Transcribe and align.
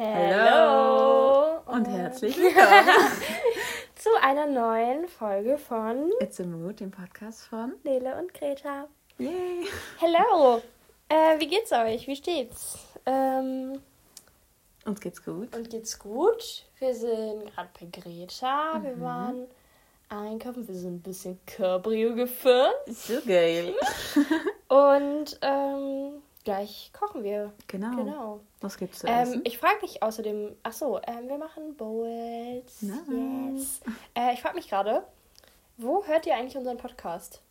Hallo 0.00 1.58
und 1.66 1.88
herzlich 1.88 2.36
willkommen 2.38 2.88
zu 3.96 4.10
einer 4.22 4.46
neuen 4.46 5.08
Folge 5.08 5.58
von 5.58 6.12
It's 6.20 6.38
a 6.38 6.44
Mood, 6.44 6.78
dem 6.78 6.92
Podcast 6.92 7.48
von 7.48 7.72
Lele 7.82 8.16
und 8.16 8.32
Greta. 8.32 8.86
Yay! 9.18 9.66
Hallo! 10.00 10.62
Äh, 11.08 11.40
wie 11.40 11.48
geht's 11.48 11.72
euch? 11.72 12.06
Wie 12.06 12.14
steht's? 12.14 12.78
Ähm, 13.06 13.80
uns 14.84 15.00
geht's 15.00 15.24
gut. 15.24 15.52
Uns 15.56 15.68
geht's 15.68 15.98
gut. 15.98 16.64
Wir 16.78 16.94
sind 16.94 17.52
gerade 17.52 17.70
bei 17.80 18.00
Greta. 18.00 18.78
Mhm. 18.78 18.84
Wir 18.84 19.00
waren 19.00 19.46
einkaufen. 20.10 20.68
Wir 20.68 20.76
sind 20.76 20.94
ein 20.94 21.02
bisschen 21.02 21.40
Cabrio 21.44 22.14
gefahren. 22.14 22.72
So 22.86 23.20
geil. 23.26 23.74
und 24.68 25.40
ähm, 25.42 26.22
gleich 26.44 26.90
kochen 26.92 27.24
wir. 27.24 27.52
Genau. 27.66 27.96
genau. 27.96 28.40
Was 28.60 28.78
gibt's 28.78 29.00
zu 29.00 29.06
ähm, 29.06 29.22
essen? 29.22 29.42
Ich 29.44 29.58
frage 29.58 29.78
mich 29.82 30.02
außerdem, 30.02 30.56
ach 30.62 30.72
so, 30.72 31.00
ähm, 31.06 31.28
wir 31.28 31.38
machen 31.38 31.76
Bowls. 31.76 32.82
Nice. 32.82 33.00
Yes. 33.56 33.80
Äh, 34.14 34.34
ich 34.34 34.42
frage 34.42 34.56
mich 34.56 34.68
gerade, 34.68 35.04
wo 35.76 36.04
hört 36.04 36.26
ihr 36.26 36.34
eigentlich 36.34 36.56
unseren 36.56 36.76
Podcast? 36.76 37.42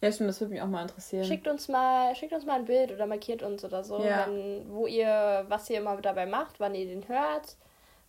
Ja, 0.00 0.10
stimmt, 0.10 0.30
das 0.30 0.40
würde 0.40 0.52
mich 0.52 0.62
auch 0.62 0.66
mal 0.66 0.82
interessieren. 0.82 1.24
Schickt 1.24 1.46
uns 1.46 1.68
mal, 1.68 2.14
schickt 2.16 2.32
uns 2.32 2.44
mal 2.44 2.58
ein 2.58 2.64
Bild 2.64 2.90
oder 2.90 3.06
markiert 3.06 3.42
uns 3.42 3.64
oder 3.64 3.84
so, 3.84 4.02
ja. 4.02 4.26
wenn, 4.26 4.68
wo 4.68 4.86
ihr, 4.86 5.44
was 5.48 5.70
ihr 5.70 5.78
immer 5.78 5.96
dabei 6.00 6.26
macht, 6.26 6.58
wann 6.58 6.74
ihr 6.74 6.86
den 6.86 7.06
hört. 7.06 7.56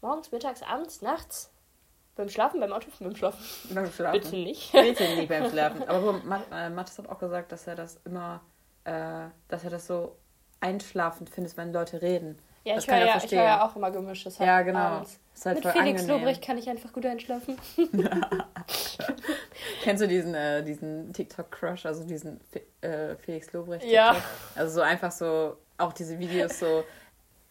Morgens, 0.01 0.31
mittags, 0.31 0.63
abends, 0.63 1.01
nachts. 1.01 1.51
Beim 2.15 2.29
Schlafen, 2.29 2.59
beim 2.59 2.73
Auto, 2.73 2.87
beim 2.99 3.15
Schlafen. 3.15 3.73
Beim 3.73 3.91
Schlafen. 3.91 4.19
Bitte 4.19 4.35
nicht. 4.35 4.71
Bitte 4.71 5.03
nicht 5.15 5.29
beim 5.29 5.49
Schlafen. 5.49 5.83
Aber 5.87 6.19
äh, 6.51 6.69
Mathis 6.69 6.97
hat 6.97 7.09
auch 7.09 7.19
gesagt, 7.19 7.51
dass 7.51 7.65
er 7.67 7.75
das 7.75 7.99
immer, 8.05 8.41
äh, 8.83 9.27
dass 9.47 9.63
er 9.63 9.69
das 9.69 9.87
so 9.87 10.15
einschlafend 10.63 11.29
findest, 11.29 11.57
wenn 11.57 11.73
Leute 11.73 12.01
reden. 12.01 12.39
Ja, 12.63 12.75
das 12.75 12.85
ich 12.85 12.89
höre 12.89 13.05
ja, 13.05 13.19
hör 13.19 13.43
ja 13.43 13.65
auch 13.65 13.75
immer 13.75 13.91
gemischtes 13.91 14.37
Ja, 14.37 14.61
genau. 14.61 14.79
Abends. 14.79 15.19
Halt 15.43 15.63
Mit 15.63 15.73
Felix 15.73 16.01
angenehm. 16.01 16.07
Lobrecht 16.07 16.41
kann 16.41 16.57
ich 16.57 16.69
einfach 16.69 16.93
gut 16.93 17.05
einschlafen. 17.05 17.57
Kennst 19.83 20.01
du 20.01 20.07
diesen, 20.07 20.33
äh, 20.33 20.63
diesen 20.63 21.11
TikTok-Crush, 21.11 21.85
also 21.85 22.05
diesen 22.05 22.39
äh, 22.79 23.15
Felix 23.17 23.51
Lobrecht? 23.51 23.85
Ja. 23.85 24.15
Also 24.55 24.75
so 24.75 24.81
einfach 24.81 25.11
so, 25.11 25.57
auch 25.77 25.91
diese 25.91 26.17
Videos 26.17 26.59
so, 26.59 26.85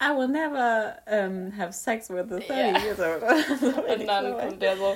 I 0.01 0.09
will 0.17 0.27
never 0.27 0.95
um, 1.05 1.51
have 1.55 1.71
sex 1.71 2.09
with 2.09 2.31
a 2.31 2.39
30 2.39 2.49
yeah. 2.49 2.77
years 2.79 2.99
old. 2.99 3.21
Und 3.99 4.07
dann 4.07 4.37
kommt 4.37 4.61
der 4.61 4.75
so, 4.75 4.95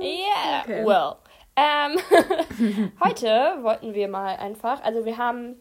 yeah, 0.00 0.62
okay. 0.62 0.84
well. 0.84 1.16
Ähm, 1.56 1.98
heute 3.04 3.62
wollten 3.62 3.92
wir 3.92 4.08
mal 4.08 4.36
einfach, 4.36 4.82
also 4.82 5.04
wir 5.04 5.18
haben, 5.18 5.60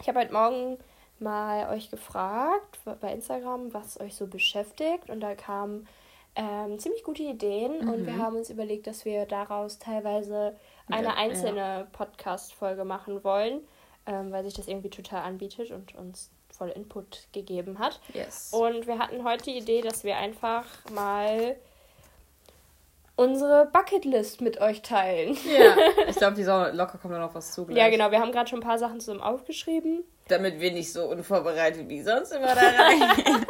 ich 0.00 0.08
habe 0.08 0.20
heute 0.20 0.32
Morgen 0.32 0.78
mal 1.20 1.74
euch 1.74 1.90
gefragt 1.90 2.78
bei 3.00 3.12
Instagram, 3.12 3.72
was 3.72 4.00
euch 4.00 4.14
so 4.14 4.26
beschäftigt. 4.26 5.10
Und 5.10 5.20
da 5.20 5.34
kamen 5.34 5.86
ähm, 6.34 6.78
ziemlich 6.78 7.02
gute 7.02 7.22
Ideen. 7.22 7.84
Mhm. 7.84 7.88
Und 7.90 8.06
wir 8.06 8.14
mhm. 8.14 8.22
haben 8.22 8.36
uns 8.36 8.50
überlegt, 8.50 8.86
dass 8.86 9.04
wir 9.04 9.26
daraus 9.26 9.78
teilweise 9.78 10.54
eine 10.88 11.08
ja, 11.08 11.14
einzelne 11.14 11.58
ja. 11.58 11.86
Podcast-Folge 11.92 12.84
machen 12.84 13.24
wollen, 13.24 13.60
ähm, 14.06 14.30
weil 14.32 14.44
sich 14.44 14.54
das 14.54 14.68
irgendwie 14.68 14.90
total 14.90 15.22
anbietet 15.22 15.70
und 15.70 15.94
uns 15.94 16.30
voll 16.56 16.68
Input 16.70 17.28
gegeben 17.32 17.78
hat. 17.78 18.00
Yes. 18.14 18.52
Und 18.52 18.86
wir 18.86 18.98
hatten 18.98 19.24
heute 19.24 19.44
die 19.44 19.58
Idee, 19.58 19.82
dass 19.82 20.04
wir 20.04 20.16
einfach 20.16 20.66
mal 20.90 21.56
unsere 23.16 23.66
Bucketlist 23.72 24.40
mit 24.40 24.60
euch 24.60 24.82
teilen. 24.82 25.36
Ja, 25.46 25.76
ich 26.08 26.16
glaube, 26.16 26.36
die 26.36 26.44
soll 26.44 26.72
locker 26.74 26.98
kommt 26.98 27.14
da 27.14 27.18
noch 27.18 27.34
was 27.34 27.52
zu. 27.52 27.66
Gleich. 27.66 27.78
Ja, 27.78 27.90
genau. 27.90 28.10
Wir 28.10 28.20
haben 28.20 28.32
gerade 28.32 28.48
schon 28.48 28.60
ein 28.60 28.66
paar 28.66 28.78
Sachen 28.78 29.00
zusammen 29.00 29.22
aufgeschrieben. 29.22 30.04
Damit 30.28 30.60
wir 30.60 30.72
nicht 30.72 30.92
so 30.92 31.08
unvorbereitet 31.08 31.88
wie 31.88 32.02
sonst 32.02 32.32
immer 32.32 32.54
da 32.54 32.60
reingehen. 32.60 33.46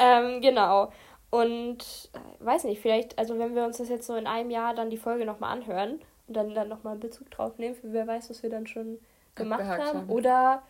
ähm, 0.00 0.40
genau. 0.40 0.90
Und 1.30 2.10
äh, 2.12 2.44
weiß 2.44 2.64
nicht, 2.64 2.80
vielleicht, 2.80 3.18
also 3.18 3.38
wenn 3.38 3.54
wir 3.54 3.64
uns 3.64 3.78
das 3.78 3.88
jetzt 3.88 4.06
so 4.06 4.14
in 4.16 4.26
einem 4.26 4.50
Jahr 4.50 4.74
dann 4.74 4.90
die 4.90 4.98
Folge 4.98 5.24
nochmal 5.24 5.56
anhören 5.56 6.00
und 6.28 6.36
dann, 6.36 6.54
dann 6.54 6.68
nochmal 6.68 6.96
Bezug 6.96 7.30
drauf 7.30 7.58
nehmen, 7.58 7.74
für 7.74 7.92
wer 7.92 8.06
weiß, 8.06 8.28
was 8.30 8.42
wir 8.42 8.50
dann 8.50 8.66
schon 8.66 8.98
gemacht 9.34 9.62
haben. 9.62 9.82
haben. 9.82 10.10
Oder, 10.10 10.62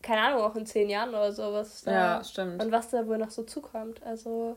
keine 0.00 0.22
Ahnung, 0.22 0.42
auch 0.42 0.54
in 0.56 0.66
zehn 0.66 0.88
Jahren 0.88 1.10
oder 1.10 1.32
so, 1.32 1.52
was 1.52 1.82
da, 1.82 1.92
ja, 1.92 2.24
stimmt. 2.24 2.62
Und 2.62 2.70
was 2.70 2.90
da 2.90 3.06
wohl 3.06 3.18
noch 3.18 3.30
so 3.30 3.42
zukommt. 3.42 4.02
Also, 4.04 4.56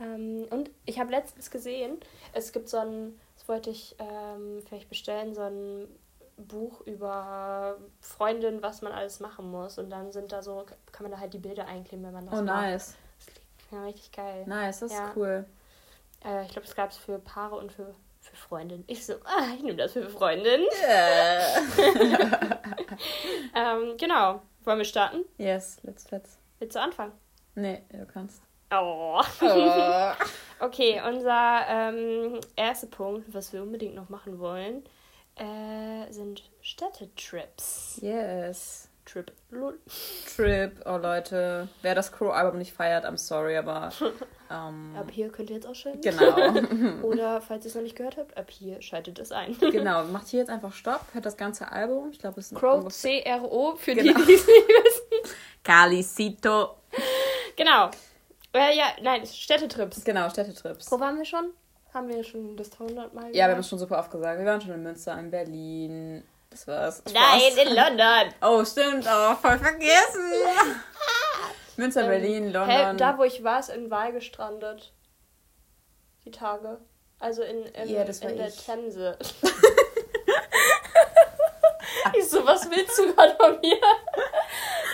ähm, 0.00 0.46
und 0.50 0.70
ich 0.84 1.00
habe 1.00 1.10
letztens 1.10 1.50
gesehen, 1.50 1.98
es 2.34 2.52
gibt 2.52 2.68
so 2.68 2.78
ein, 2.78 3.18
das 3.36 3.48
wollte 3.48 3.70
ich 3.70 3.96
ähm, 3.98 4.62
vielleicht 4.66 4.88
bestellen, 4.88 5.34
so 5.34 5.42
ein 5.42 5.88
Buch 6.36 6.80
über 6.82 7.76
Freundin, 8.00 8.62
was 8.62 8.82
man 8.82 8.92
alles 8.92 9.20
machen 9.20 9.50
muss. 9.50 9.78
Und 9.78 9.90
dann 9.90 10.12
sind 10.12 10.32
da 10.32 10.42
so, 10.42 10.66
kann 10.90 11.04
man 11.04 11.12
da 11.12 11.18
halt 11.18 11.34
die 11.34 11.38
Bilder 11.38 11.66
einkleben, 11.66 12.04
wenn 12.04 12.12
man 12.12 12.26
das 12.26 12.38
oh, 12.38 12.42
macht. 12.42 12.58
Oh, 12.58 12.60
nice. 12.60 12.94
Das 13.18 13.70
ja, 13.70 13.84
richtig 13.84 14.12
geil. 14.12 14.44
Nice, 14.46 14.80
das 14.80 14.92
ja. 14.92 15.08
ist 15.08 15.16
cool. 15.16 15.46
Äh, 16.24 16.44
ich 16.44 16.52
glaube, 16.52 16.66
das 16.66 16.74
gab 16.74 16.90
es 16.90 16.96
für 16.96 17.18
Paare 17.18 17.56
und 17.56 17.72
für, 17.72 17.94
für 18.20 18.36
Freundinnen. 18.36 18.84
Ich 18.86 19.04
so, 19.06 19.14
ah, 19.24 19.46
ich 19.54 19.62
nehme 19.62 19.76
das 19.76 19.92
für 19.92 20.08
Freundin. 20.08 20.62
Yeah. 20.82 21.62
ähm, 23.54 23.96
genau. 23.98 24.42
Wollen 24.64 24.78
wir 24.78 24.84
starten? 24.84 25.24
Yes, 25.38 25.78
let's, 25.82 26.10
let's. 26.10 26.38
Willst 26.58 26.76
du 26.76 26.80
anfangen? 26.80 27.12
Nee, 27.54 27.82
du 27.90 28.06
kannst. 28.06 28.42
Oh. 28.70 29.20
oh. 29.40 30.12
okay, 30.60 31.02
unser 31.06 31.66
ähm, 31.68 32.40
erster 32.56 32.86
Punkt, 32.86 33.32
was 33.34 33.52
wir 33.52 33.62
unbedingt 33.62 33.94
noch 33.94 34.08
machen 34.08 34.38
wollen, 34.38 34.84
äh, 35.36 36.12
sind 36.12 36.50
Städtetrips. 36.60 37.98
Yes. 38.00 38.88
Trip. 39.04 39.32
Lol. 39.50 39.78
Trip, 40.36 40.80
oh 40.86 40.96
Leute. 40.96 41.68
Wer 41.82 41.94
das 41.94 42.12
Crow-Album 42.12 42.58
nicht 42.58 42.72
feiert, 42.72 43.04
I'm 43.04 43.16
sorry, 43.16 43.56
aber. 43.56 43.90
Ähm, 44.52 44.94
ab 44.98 45.10
hier 45.10 45.30
könnt 45.30 45.48
ihr 45.48 45.56
jetzt 45.56 45.66
ausschalten. 45.66 46.02
Genau. 46.02 47.02
Oder 47.02 47.40
falls 47.48 47.64
ihr 47.64 47.70
es 47.70 47.74
noch 47.74 47.80
nicht 47.80 47.96
gehört 47.96 48.18
habt, 48.18 48.36
ab 48.36 48.50
hier 48.50 48.82
schaltet 48.82 49.18
es 49.18 49.32
ein. 49.32 49.56
genau, 49.58 50.04
macht 50.04 50.28
hier 50.28 50.40
jetzt 50.40 50.50
einfach 50.50 50.74
Stopp, 50.74 51.00
hört 51.14 51.24
das 51.24 51.38
ganze 51.38 51.72
Album. 51.72 52.10
Ich 52.10 52.18
glaube, 52.18 52.38
es 52.38 52.52
ist 52.52 52.58
Crow 52.58 52.86
C-R-O 52.86 53.76
für 53.76 53.94
genau. 53.94 54.12
die, 54.12 54.26
die 54.26 54.34
es 54.34 54.46
nicht 54.46 54.68
wissen. 54.68 55.34
Calicito. 55.64 56.76
Genau. 57.56 57.90
Äh, 58.52 58.76
ja, 58.76 58.88
nein, 59.00 59.24
Städtetrips. 59.24 60.04
Genau, 60.04 60.28
Städtetrips. 60.28 60.92
Wo 60.92 61.00
waren 61.00 61.16
wir 61.16 61.24
schon? 61.24 61.52
Haben 61.94 62.08
wir 62.08 62.24
schon 62.24 62.56
das 62.56 62.72
100 62.72 63.12
Mal 63.12 63.20
gesagt? 63.20 63.36
Ja, 63.36 63.46
wir 63.46 63.52
haben 63.52 63.60
es 63.60 63.68
schon 63.68 63.78
super 63.78 63.98
oft 63.98 64.10
gesagt. 64.10 64.38
Wir 64.38 64.46
waren 64.46 64.60
schon 64.60 64.72
in 64.72 64.82
Münster, 64.82 65.18
in 65.18 65.30
Berlin. 65.30 66.24
Das 66.48 66.66
war's. 66.66 66.98
Spaß. 66.98 67.12
Nein, 67.12 67.66
in 67.66 67.74
London. 67.74 68.34
Oh, 68.42 68.64
stimmt. 68.64 69.06
Oh, 69.06 69.34
voll 69.36 69.58
vergessen. 69.58 70.32
Münster, 71.76 72.02
ähm, 72.02 72.08
Berlin, 72.08 72.52
London. 72.52 72.70
Hä, 72.70 72.96
da, 72.96 73.18
wo 73.18 73.24
ich 73.24 73.44
war, 73.44 73.60
ist 73.60 73.68
in 73.70 73.90
Wahl 73.90 74.12
gestrandet. 74.12 74.92
Die 76.24 76.30
Tage. 76.30 76.78
Also 77.18 77.42
in, 77.42 77.64
in, 77.64 77.88
ja, 77.88 78.04
das 78.04 78.20
in 78.20 78.36
der 78.36 78.48
ich. 78.48 78.64
Themse. 78.64 79.18
ich 82.18 82.28
so, 82.28 82.44
was 82.44 82.70
willst 82.70 82.98
du 82.98 83.14
gerade 83.14 83.34
von 83.36 83.60
mir? 83.60 83.78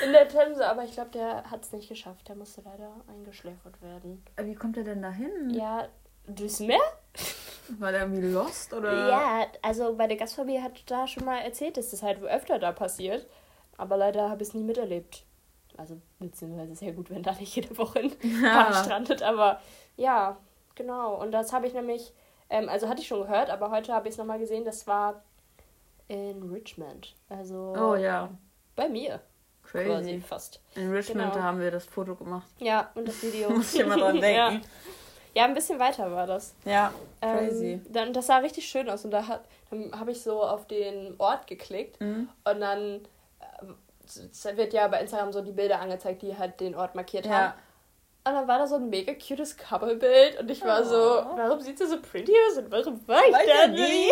In 0.04 0.12
der 0.12 0.28
Themse, 0.28 0.66
aber 0.66 0.84
ich 0.84 0.92
glaube, 0.92 1.10
der 1.10 1.50
hat 1.50 1.64
es 1.64 1.72
nicht 1.72 1.88
geschafft. 1.88 2.28
Der 2.28 2.36
musste 2.36 2.60
leider 2.60 2.92
eingeschläfert 3.08 3.80
werden. 3.82 4.24
Wie 4.36 4.54
kommt 4.54 4.76
er 4.76 4.84
denn 4.84 5.02
da 5.02 5.10
hin? 5.10 5.50
Ja, 5.50 5.88
durchs 6.28 6.60
Meer? 6.60 6.80
War 7.78 7.92
der 7.92 8.02
irgendwie 8.02 8.28
lost 8.28 8.72
oder? 8.72 9.08
Ja, 9.08 9.46
also 9.62 9.94
bei 9.94 10.06
der 10.06 10.16
Gastfamilie 10.16 10.62
hat 10.62 10.90
da 10.90 11.06
schon 11.06 11.24
mal 11.24 11.38
erzählt, 11.40 11.76
dass 11.76 11.90
das 11.90 12.02
halt 12.02 12.22
öfter 12.22 12.58
da 12.58 12.72
passiert. 12.72 13.26
Aber 13.76 13.96
leider 13.96 14.30
habe 14.30 14.42
ich 14.42 14.48
es 14.48 14.54
nie 14.54 14.64
miterlebt. 14.64 15.24
Also, 15.76 16.00
beziehungsweise 16.18 16.72
ist 16.72 16.82
ja 16.82 16.90
gut, 16.92 17.10
wenn 17.10 17.22
da 17.22 17.32
nicht 17.32 17.54
jede 17.54 17.76
Woche 17.78 18.00
ein 18.00 18.12
ja. 18.42 18.72
strandet. 18.72 19.22
Aber 19.22 19.60
ja, 19.96 20.36
genau. 20.74 21.14
Und 21.20 21.32
das 21.32 21.52
habe 21.52 21.66
ich 21.66 21.74
nämlich, 21.74 22.12
ähm, 22.50 22.68
also 22.68 22.88
hatte 22.88 23.00
ich 23.00 23.06
schon 23.06 23.22
gehört, 23.22 23.50
aber 23.50 23.70
heute 23.70 23.92
habe 23.92 24.08
ich 24.08 24.14
es 24.14 24.18
nochmal 24.18 24.38
gesehen, 24.38 24.64
das 24.64 24.86
war 24.86 25.22
in 26.08 26.42
Richmond. 26.50 27.14
Also 27.28 27.74
oh, 27.78 27.94
ja. 27.94 28.30
bei 28.74 28.88
mir. 28.88 29.20
Crazy. 29.62 29.86
Quasi 29.86 30.20
fast. 30.20 30.60
In 30.74 30.90
Richmond 30.90 31.34
genau. 31.34 31.44
haben 31.44 31.60
wir 31.60 31.70
das 31.70 31.84
Foto 31.84 32.14
gemacht. 32.14 32.48
Ja, 32.58 32.90
und 32.94 33.06
das 33.06 33.22
Video. 33.22 33.50
Muss 33.54 33.74
ich 33.74 33.80
immer 33.80 33.98
dran 33.98 34.14
denken. 34.20 34.34
ja. 34.34 34.60
Ja, 35.34 35.44
ein 35.44 35.54
bisschen 35.54 35.78
weiter 35.78 36.10
war 36.10 36.26
das. 36.26 36.54
Ja, 36.64 36.92
crazy. 37.20 37.72
Ähm, 37.72 37.86
dann, 37.90 38.12
das 38.12 38.26
sah 38.26 38.38
richtig 38.38 38.68
schön 38.68 38.88
aus 38.88 39.04
und 39.04 39.10
da 39.10 39.40
dann 39.70 39.92
habe 39.98 40.12
ich 40.12 40.22
so 40.22 40.42
auf 40.42 40.66
den 40.66 41.14
Ort 41.18 41.46
geklickt 41.46 42.00
mhm. 42.00 42.28
und 42.44 42.60
dann 42.60 43.00
äh, 43.40 44.56
wird 44.56 44.72
ja 44.72 44.88
bei 44.88 45.00
Instagram 45.00 45.32
so 45.32 45.42
die 45.42 45.52
Bilder 45.52 45.80
angezeigt, 45.80 46.22
die 46.22 46.36
halt 46.36 46.60
den 46.60 46.74
Ort 46.74 46.94
markiert 46.94 47.26
ja. 47.26 47.32
haben. 47.32 47.52
Und 48.24 48.34
dann 48.34 48.48
war 48.48 48.58
da 48.58 48.66
so 48.66 48.76
ein 48.76 48.90
mega 48.90 49.14
cutes 49.14 49.56
Coverbild 49.56 50.38
und 50.38 50.50
ich 50.50 50.62
war 50.62 50.82
oh. 50.82 50.84
so, 50.84 50.96
warum 51.36 51.60
sieht 51.60 51.78
sie 51.78 51.86
so 51.86 52.00
pretty 52.00 52.32
aus 52.48 52.58
und 52.58 52.70
warum 52.70 53.06
war 53.08 53.22
ich 53.26 53.36
da 53.46 53.68
nie? 53.68 54.10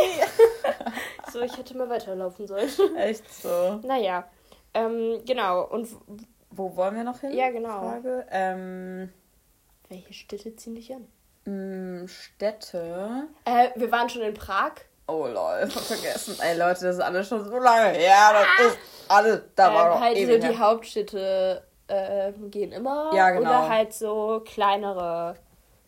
so, 1.32 1.40
ich 1.40 1.56
hätte 1.56 1.76
mal 1.76 1.88
weiterlaufen 1.88 2.46
sollen. 2.46 2.70
Echt 2.96 3.30
so. 3.32 3.80
Naja, 3.82 4.24
ähm, 4.72 5.20
genau. 5.26 5.66
Und 5.66 5.88
wo 6.50 6.74
wollen 6.76 6.96
wir 6.96 7.04
noch 7.04 7.20
hin? 7.20 7.32
Ja, 7.32 7.50
genau. 7.50 7.80
Frage. 7.80 8.26
Ähm, 8.30 9.12
welche 9.88 10.12
Städte 10.12 10.54
ziehen 10.56 10.74
dich 10.74 10.92
an? 10.92 11.06
Mm, 11.44 12.06
Städte. 12.06 13.28
Äh, 13.44 13.68
wir 13.76 13.90
waren 13.92 14.08
schon 14.08 14.22
in 14.22 14.34
Prag. 14.34 14.72
Oh 15.06 15.26
lol, 15.26 15.68
vergessen. 15.70 16.36
Ey 16.40 16.58
Leute, 16.58 16.86
das 16.86 16.96
ist 16.96 17.00
alles 17.00 17.28
schon 17.28 17.44
so 17.44 17.58
lange 17.58 17.90
her. 17.90 18.32
Das 18.32 18.46
ah. 18.58 18.68
ist 18.68 18.78
alles. 19.08 19.40
Da 19.54 19.68
ähm, 19.68 19.74
war 19.74 19.88
noch 19.90 20.00
halt 20.00 20.16
so 20.18 20.38
die 20.38 20.58
Hauptstädte 20.58 21.62
äh, 21.88 22.32
gehen 22.50 22.72
immer. 22.72 23.12
Ja, 23.14 23.30
genau. 23.30 23.42
Oder 23.42 23.68
halt 23.68 23.92
so 23.92 24.42
kleinere 24.44 25.36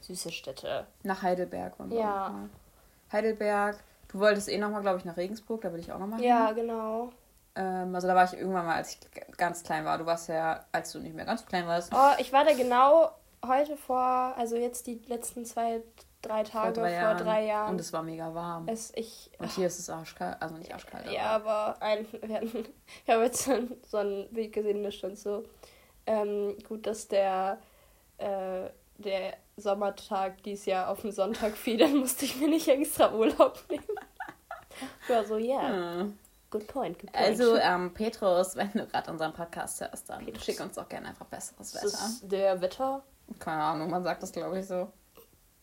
süße 0.01 0.31
Städte. 0.31 0.87
Nach 1.03 1.23
Heidelberg 1.23 1.79
wollen 1.79 1.91
wir 1.91 1.99
Ja. 1.99 2.29
mal. 2.29 2.49
Heidelberg. 3.13 3.79
Du 4.09 4.21
wolltest 4.21 4.49
eh 4.49 4.59
nochmal, 4.59 4.83
glaube 4.83 4.99
ich, 4.99 5.05
nach 5.05 5.17
Regensburg, 5.17 5.61
da 5.61 5.73
will 5.73 5.81
ich 5.81 5.93
auch 5.93 5.99
nochmal 5.99 6.23
Ja, 6.23 6.53
genau. 6.53 7.11
Ähm, 7.55 7.95
also 7.95 8.07
da 8.07 8.15
war 8.15 8.25
ich 8.25 8.35
irgendwann 8.35 8.65
mal, 8.65 8.77
als 8.77 8.93
ich 8.93 8.99
ganz 9.37 9.63
klein 9.63 9.85
war. 9.85 9.99
Du 9.99 10.07
warst 10.07 10.29
ja, 10.29 10.65
als 10.73 10.93
du 10.93 11.01
nicht 11.01 11.15
mehr 11.15 11.25
ganz 11.25 11.45
klein 11.45 11.67
warst. 11.67 11.93
Oh, 11.93 12.13
ich 12.19 12.33
war 12.33 12.45
da 12.45 12.53
genau 12.55 13.11
heute 13.47 13.77
vor, 13.77 13.99
also 14.37 14.57
jetzt 14.57 14.87
die 14.87 15.01
letzten 15.07 15.45
zwei, 15.45 15.83
drei 16.23 16.43
Tage 16.43 16.75
vor 16.81 17.15
drei 17.15 17.45
Jahren. 17.47 17.71
Und 17.73 17.81
es 17.81 17.93
war 17.93 18.03
mega 18.03 18.35
warm. 18.35 18.67
es, 18.69 18.93
ich, 18.97 19.31
Und 19.39 19.51
hier 19.53 19.67
ist 19.69 19.79
es 19.79 19.89
arschkalt, 19.91 20.37
also 20.41 20.57
nicht 20.57 20.73
arschkalt, 20.73 21.11
Ja, 21.11 21.31
aber 21.31 21.81
ein, 21.81 22.07
wir 22.23 22.37
hatten, 22.37 22.65
ich 23.05 23.11
habe 23.13 23.25
jetzt 23.25 23.45
so, 23.45 23.53
ein- 23.53 23.77
so 23.87 23.97
ein 23.99 24.29
Bild 24.31 24.53
gesehen, 24.53 24.83
da 24.83 24.91
stand 24.91 25.19
so, 25.19 25.45
ähm, 26.07 26.57
gut, 26.69 26.87
dass 26.87 27.07
der, 27.09 27.59
äh, 28.19 28.69
der 28.99 29.35
Sommertag 29.57 30.43
dieses 30.43 30.67
Jahr 30.67 30.89
auf 30.89 31.03
den 31.03 31.13
Sonntag 31.13 31.57
fiel, 31.57 31.77
dann 31.79 31.97
musste 31.99 32.25
ich 32.25 32.37
mir 32.41 32.49
nicht 32.49 32.67
extra 32.69 33.13
Urlaub 33.15 33.63
nehmen. 33.71 33.85
Ich 35.03 35.09
war 35.11 35.25
so, 35.25 35.37
ja, 35.37 35.69
Hm. 35.69 36.19
good 36.51 36.67
point, 36.67 36.99
good 36.99 37.13
point. 37.13 37.27
Also, 37.29 37.57
ähm, 37.57 37.93
Petrus, 37.95 38.57
wenn 38.57 38.71
du 38.73 38.87
gerade 38.87 39.11
unseren 39.11 39.33
Podcast 39.33 39.81
hörst, 39.81 40.09
dann 40.11 40.25
Petrus. 40.25 40.45
schick 40.45 40.61
uns 40.61 40.75
doch 40.75 40.89
gerne 40.89 41.09
einfach 41.09 41.27
besseres 41.27 41.73
das 41.73 41.85
Wetter. 41.85 41.87
ist 42.07 42.33
der 42.33 42.61
Wetter. 42.61 43.03
Keine 43.39 43.63
Ahnung, 43.63 43.91
man 43.91 44.03
sagt 44.05 44.23
das, 44.23 44.33
glaube 44.33 44.59
ich, 44.59 44.67
so. 44.67 44.91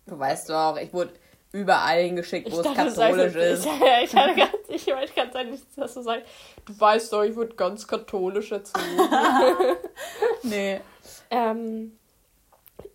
Du 0.06 0.18
weißt 0.20 0.50
doch, 0.50 0.78
ich 0.78 0.94
wurde 0.94 1.14
überall 1.52 2.02
hingeschickt, 2.04 2.52
wo 2.52 2.58
es 2.58 2.64
dachte, 2.64 2.92
sagst 2.92 2.98
katholisch 2.98 3.36
ist. 3.36 3.66
Ja, 3.82 4.02
ich 4.04 4.16
hatte 4.16 4.36
ganz, 4.36 4.52
ich 4.70 4.88
wollte 4.88 5.14
ganz 5.14 5.34
sagen, 5.34 5.52
nicht, 5.52 5.66
dass 5.78 5.94
du 5.94 6.02
sagst, 6.02 6.26
du 6.66 6.80
weißt 6.80 7.14
doch, 7.14 7.24
ich 7.24 7.36
wurde 7.36 7.56
ganz 7.56 7.88
katholisch 7.88 8.52
erzogen. 8.52 8.86
Nee. 10.44 10.80
ähm, 11.32 11.98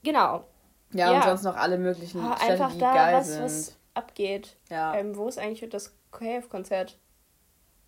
genau. 0.03 0.45
Ja, 0.93 1.09
und 1.09 1.15
Ja. 1.17 1.23
sonst 1.23 1.43
noch 1.45 1.57
alle 1.57 1.79
möglichen 1.79 2.21
Ah, 2.21 2.37
Städte, 2.37 2.53
einfach 2.53 2.73
die 2.73 2.79
da, 2.79 2.95
geil 2.95 3.17
was, 3.17 3.29
sind. 3.29 3.43
was 3.45 3.77
abgeht. 3.95 4.57
Ja. 4.69 4.95
Ähm, 4.95 5.17
wo 5.17 5.27
ist 5.29 5.39
eigentlich 5.39 5.69
das 5.71 5.95
KF-Konzert? 6.13 6.99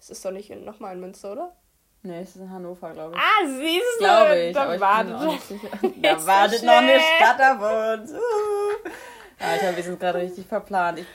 Es 0.00 0.10
ist 0.10 0.24
doch 0.24 0.30
nicht 0.32 0.50
nochmal 0.50 0.94
in 0.94 1.00
Münster, 1.00 1.32
oder? 1.32 1.56
Nee, 2.02 2.20
es 2.20 2.30
ist 2.30 2.36
in 2.36 2.50
Hannover, 2.50 2.90
glaube 2.92 3.14
ich. 3.14 3.20
Ah, 3.20 3.46
siehst 3.46 3.84
du, 4.00 4.04
Glaube 4.04 4.38
ich. 4.38 4.54
da 4.54 4.80
wartet. 4.80 5.14
Da 6.02 6.18
so 6.18 6.26
wartet 6.26 6.62
noch 6.64 6.72
eine 6.72 6.88
schnell. 6.92 7.00
Stadt 7.16 7.40
auf 7.40 7.98
uns. 8.00 8.12
Uh. 8.12 8.88
Alter, 9.38 9.76
wir 9.76 9.82
sind 9.82 9.98
gerade 10.00 10.18
richtig 10.20 10.46
verplant. 10.46 11.00
Ich, 11.00 11.06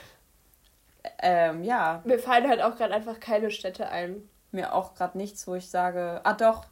ähm, 1.20 1.62
ja, 1.64 2.00
Mir 2.04 2.18
fallen 2.18 2.48
halt 2.48 2.60
auch 2.62 2.76
gerade 2.76 2.94
einfach 2.94 3.18
keine 3.20 3.50
Städte 3.50 3.88
ein. 3.88 4.28
mir 4.50 4.74
auch 4.74 4.94
gerade 4.94 5.16
nichts, 5.18 5.46
wo 5.46 5.54
ich 5.54 5.68
sage, 5.70 6.20
ah 6.24 6.32
doch, 6.34 6.64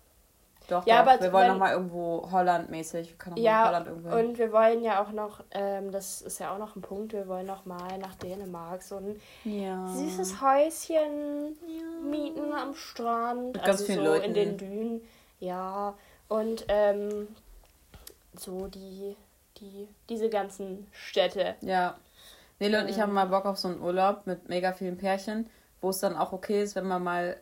doch, 0.69 0.87
Ja, 0.87 1.03
doch. 1.03 1.13
aber 1.13 1.23
wir 1.23 1.33
wollen 1.33 1.45
wenn- 1.47 1.53
noch 1.53 1.59
mal 1.59 1.73
irgendwo 1.73 2.29
Holland-mäßig. 2.31 3.11
Wir 3.11 3.17
können 3.19 3.37
Ja, 3.37 3.67
Holland 3.69 3.87
irgendwo 3.87 4.17
hin. 4.17 4.27
und 4.29 4.39
wir 4.39 4.53
wollen 4.53 4.83
ja 4.83 5.03
auch 5.03 5.13
noch, 5.13 5.45
ähm, 5.53 5.93
das 5.93 6.23
ist 6.23 6.39
ja 6.41 6.53
auch 6.55 6.59
noch 6.59 6.75
ein 6.77 6.83
Punkt, 6.83 7.13
wir 7.13 7.27
wollen 7.29 7.47
noch 7.47 7.65
mal 7.67 7.99
nach 7.99 8.15
Dänemark 8.17 8.83
so 8.83 8.97
ein 8.97 9.21
Ja. 9.45 9.87
süßes 9.89 10.41
Häuschen 10.41 11.57
mieten 12.11 12.53
am 12.53 12.75
Strand. 12.75 13.53
Mit 13.55 13.65
ganz 13.65 13.69
also 13.81 13.85
vielen 13.85 13.99
so 13.99 14.05
Leuten. 14.13 14.25
in 14.25 14.35
den 14.35 14.57
Dünen. 14.59 15.01
Ja, 15.41 15.95
und 16.29 16.65
ähm, 16.69 17.29
so 18.35 18.67
die, 18.69 19.17
die, 19.59 19.89
diese 20.09 20.29
ganzen 20.29 20.87
Städte. 20.93 21.55
Ja. 21.61 21.97
Nele 22.59 22.81
und 22.83 22.89
ich 22.89 22.97
Ähm. 22.97 23.03
haben 23.03 23.13
mal 23.13 23.27
Bock 23.27 23.45
auf 23.45 23.59
so 23.59 23.69
einen 23.69 23.81
Urlaub 23.81 24.27
mit 24.27 24.49
mega 24.49 24.73
vielen 24.73 24.97
Pärchen, 24.97 25.49
wo 25.81 25.91
es 25.91 25.99
dann 26.01 26.17
auch 26.17 26.33
okay 26.33 26.63
ist, 26.63 26.75
wenn 26.75 26.87
man 26.87 27.05
mal 27.05 27.37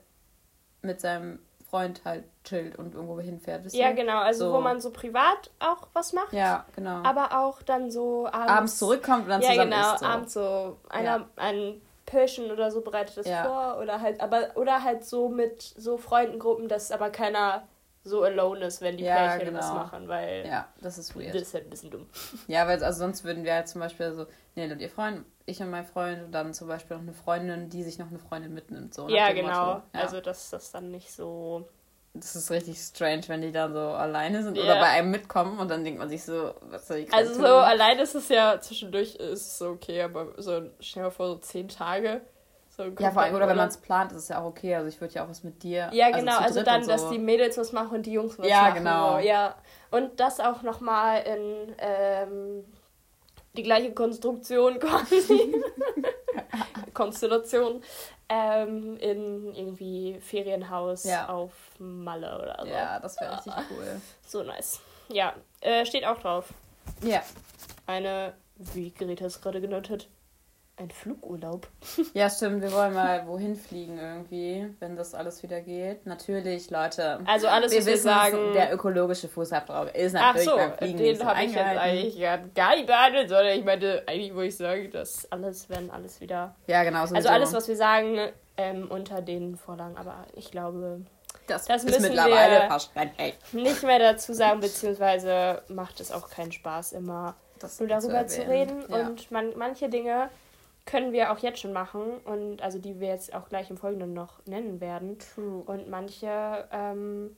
mit 0.82 1.00
seinem 1.00 1.38
Freund 1.70 2.02
halt 2.05 2.25
chillt 2.44 2.76
und 2.78 2.94
irgendwo 2.94 3.19
hinfährt. 3.20 3.64
Ja, 3.72 3.88
ihr? 3.88 3.94
genau, 3.94 4.19
also 4.19 4.46
So. 4.49 4.52
wo 4.55 4.61
man 4.61 4.81
so 4.81 4.90
privat 4.90 5.50
auch 5.58 5.88
was 5.93 6.12
macht. 6.12 6.32
Ja, 6.32 6.64
genau. 6.76 7.02
Aber 7.02 7.38
auch 7.38 7.62
dann 7.62 7.90
so 7.90 8.26
abends. 8.26 8.52
abends 8.52 8.78
zurückkommt 8.78 9.25
und 9.25 9.28
dann 9.31 9.40
ja, 9.43 9.50
zusammen 9.50 9.70
genau, 9.70 9.90
isst. 9.93 9.99
So. 10.00 10.06
abends 10.06 10.32
so 10.34 10.76
einer, 10.88 11.16
Ja. 11.19 11.28
ein 11.37 11.81
Pärchen 12.06 12.50
oder 12.50 12.70
so 12.70 12.82
bereitet 12.82 13.16
das 13.16 13.26
Ja. 13.26 13.44
vor. 13.44 13.82
Oder 13.82 14.00
halt, 14.00 14.20
aber, 14.20 14.56
oder 14.56 14.82
halt 14.84 15.05
so 15.05 15.28
mit 15.28 15.62
so 15.62 15.96
Freundengruppen, 15.96 16.69
dass 16.69 16.90
aber 16.93 17.11
keiner 17.11 17.66
so 18.06 18.22
alone 18.22 18.66
ist, 18.66 18.82
wenn 18.82 18.99
die 18.99 19.05
Ja, 19.05 19.14
Pärchen 19.14 19.55
das 19.55 19.70
genau. 19.70 19.81
machen, 19.81 20.08
weil 20.08 20.44
Ja, 20.46 20.69
das 20.82 20.99
ist 20.99 21.16
weird. 21.16 21.34
das 21.34 21.43
ist 21.43 21.55
halt 21.55 21.64
ein 21.64 21.70
bisschen 21.70 21.90
dumm. 21.90 22.06
Ja, 22.46 22.66
weil 22.66 22.84
also 22.84 22.99
sonst 22.99 23.25
würden 23.25 23.44
wir 23.44 23.55
halt 23.55 23.66
zum 23.69 23.81
Beispiel 23.81 24.12
so, 24.12 24.26
Nele 24.56 24.75
und 24.75 24.81
ihr 24.81 24.91
Freund, 24.91 25.25
ich 25.47 25.61
und 25.61 25.71
mein 25.71 25.85
Freund 25.85 26.25
und 26.25 26.33
dann 26.33 26.55
zum 26.55 26.69
Beispiel 26.69 26.97
noch 26.97 27.03
eine 27.03 27.12
Freundin, 27.12 27.69
die 27.69 27.83
sich 27.83 27.99
noch 27.99 28.09
eine 28.09 28.19
Freundin 28.19 28.55
mitnimmt. 28.55 28.95
So, 28.95 29.09
ja, 29.09 29.33
genau. 29.33 29.49
Ja. 29.51 29.83
Also, 29.93 30.21
dass 30.21 30.51
das 30.51 30.71
dann 30.71 30.91
nicht 30.91 31.12
so. 31.12 31.69
das 32.15 32.37
ist 32.37 32.51
richtig 32.53 32.79
strange, 32.79 33.23
wenn 33.27 33.43
die 33.43 33.51
dann 33.51 33.73
so 33.73 33.81
alleine 33.81 34.43
sind 34.45 34.56
Ja. 34.56 34.62
oder 34.62 34.77
bei 34.81 34.87
einem 34.87 35.11
mitkommen 35.11 35.59
und 35.59 35.69
dann 35.69 35.83
denkt 35.83 35.99
man 35.99 36.09
sich 36.09 36.23
so, 36.25 36.55
was 36.62 36.87
soll 36.87 36.99
ich 36.99 37.09
gerade 37.09 37.23
Also, 37.23 37.35
tun? 37.35 37.43
so 37.43 37.49
allein 37.56 37.99
ist 37.99 38.15
es 38.15 38.29
ja 38.29 38.61
zwischendurch 38.61 39.17
ist 39.17 39.41
es 39.47 39.59
so 39.59 39.71
okay, 39.71 40.03
aber 40.03 40.29
so, 40.41 40.62
stell 40.79 41.03
dir 41.03 41.07
mal 41.09 41.11
vor, 41.11 41.27
so 41.27 41.37
zehn 41.39 41.69
Tage. 41.69 42.21
So 42.77 42.85
Ja, 42.99 43.11
vor 43.12 43.23
allem, 43.23 43.35
oder 43.37 43.47
wenn 43.49 43.57
man 43.57 43.69
es 43.69 43.77
plant, 43.77 44.11
ist 44.12 44.19
es 44.19 44.29
ja 44.29 44.41
auch 44.41 44.47
okay. 44.47 44.75
Also 44.77 44.89
ich 44.89 45.00
würde 45.00 45.15
ja 45.15 45.25
auch 45.25 45.29
was 45.29 45.45
mit 45.45 45.62
dir. 45.62 45.91
Ja, 45.93 46.11
genau, 46.11 46.37
zu 46.39 46.43
also, 46.43 46.55
dritt 46.57 46.67
dann, 46.69 46.83
und 46.83 46.89
dass 46.89 47.03
so. 47.03 47.11
die 47.12 47.19
Mädels 47.19 47.57
was 47.59 47.73
machen 47.73 47.97
und 47.97 48.07
die 48.07 48.12
Jungs 48.12 48.37
was 48.39 48.49
Ja, 48.49 48.62
machen. 48.62 48.75
genau. 48.79 49.12
So. 49.15 49.19
Ja, 49.27 49.55
und 49.93 50.19
das 50.19 50.41
auch 50.41 50.62
nochmal 50.62 51.23
in 51.23 51.75
ähm, 51.79 52.65
die 53.56 53.62
gleiche 53.62 53.93
Konstruktion 53.93 54.79
quasi. 54.79 55.55
Konstellation. 56.95 57.83
Ähm, 58.29 58.97
in 58.99 59.55
irgendwie 59.55 60.19
Ferienhaus 60.21 61.05
Ja. 61.05 61.29
auf 61.29 61.53
Malle 61.79 62.39
oder 62.41 62.59
so. 62.62 62.67
Ja, 62.71 62.99
das 62.99 63.21
wäre 63.21 63.37
richtig 63.37 63.53
cool. 63.71 64.01
So 64.27 64.43
nice. 64.43 64.81
Ja, 65.09 65.35
äh, 65.61 65.85
steht 65.85 66.06
auch 66.06 66.19
drauf. 66.19 66.47
Ja. 67.03 67.23
Eine, 67.87 68.33
wie 68.56 68.91
Greta 68.93 69.27
es 69.27 69.41
gerade 69.43 69.61
genannt 69.61 69.91
hat, 69.91 70.09
ein 70.76 70.91
Flugurlaub. 70.91 71.69
Ja, 72.15 72.29
stimmt. 72.31 72.62
Wir 72.62 72.73
wollen 72.73 72.94
mal 72.94 73.26
wohin 73.26 73.55
fliegen 73.56 73.99
irgendwie, 73.99 74.75
wenn 74.81 74.97
das 74.97 75.15
alles 75.15 75.43
wieder 75.43 75.61
geht. 75.61 76.05
Natürlich, 76.06 76.71
Leute. 76.71 77.21
Also 77.26 77.47
alles, 77.49 77.71
wir 77.73 77.79
was 77.79 77.87
wir 77.87 77.93
wissen, 77.94 78.05
sagen. 78.05 78.53
der 78.55 78.73
ökologische 78.75 79.29
Fußabdruck 79.29 79.94
ist 79.94 80.15
Ach 80.17 80.35
natürlich 80.35 80.49
so, 80.49 80.56
beim 80.56 80.73
Fliegen 80.79 80.99
den 80.99 81.17
so 81.17 81.25
habe 81.25 81.44
ich 81.44 81.53
jetzt 81.55 81.65
eigentlich 81.79 82.21
gar- 82.55 82.75
nicht 82.75 82.87
behandelt, 82.87 83.29
sondern 83.29 83.59
ich 83.59 83.65
meinte, 83.65 84.03
eigentlich 84.06 84.35
wollte 84.35 84.49
ich 84.49 84.56
sagen, 84.56 84.91
dass 84.91 85.31
alles, 85.31 85.69
wenn 85.71 85.91
alles 85.91 86.21
wieder. 86.21 86.55
Ja, 86.67 86.82
genau. 86.82 87.00
Also 87.03 87.15
sowieso. 87.15 87.29
alles, 87.29 87.53
was 87.53 87.69
wir 87.69 87.76
sagen, 87.76 88.19
ähm, 88.56 88.87
unter 88.91 89.23
den 89.23 89.56
Vorlagen, 89.56 89.97
aber 89.97 90.25
ich 90.35 90.50
glaube, 90.50 91.03
das, 91.47 91.67
das 91.67 91.85
ist 91.85 91.91
müssen 91.91 92.03
mittlerweile 92.03 92.62
wir- 92.62 92.67
verständlich. 92.69 93.35
nicht 93.53 93.82
mehr 93.85 93.99
dazu 94.00 94.32
sagen, 94.32 94.61
beziehungsweise 94.61 95.62
macht 95.69 96.00
es 96.00 96.11
auch 96.12 96.31
keinen 96.31 96.53
Spaß, 96.53 96.93
immer 96.93 97.35
Das 97.61 97.78
nur 97.81 97.88
darüber 97.88 98.26
zu, 98.26 98.43
erwähnen. 98.43 98.81
reden. 98.83 98.93
Ja. 98.93 99.07
Und 99.09 99.31
man, 99.31 99.52
manche 99.57 99.88
Dinge 99.88 100.31
können 100.87 101.12
wir 101.12 101.33
auch 101.33 101.38
jetzt 101.38 101.61
schon 101.61 101.73
machen 101.73 102.19
und 102.25 102.61
also 102.62 102.79
die 102.79 103.00
wir 103.00 103.09
jetzt 103.09 103.35
auch 103.35 103.49
gleich 103.49 103.71
im 103.71 103.76
Folgenden 103.76 104.12
noch 104.12 104.45
nennen 104.47 104.81
werden. 104.81 105.19
True. 105.19 105.62
Und 105.64 105.88
manche 105.88 106.69
ähm, 106.71 107.37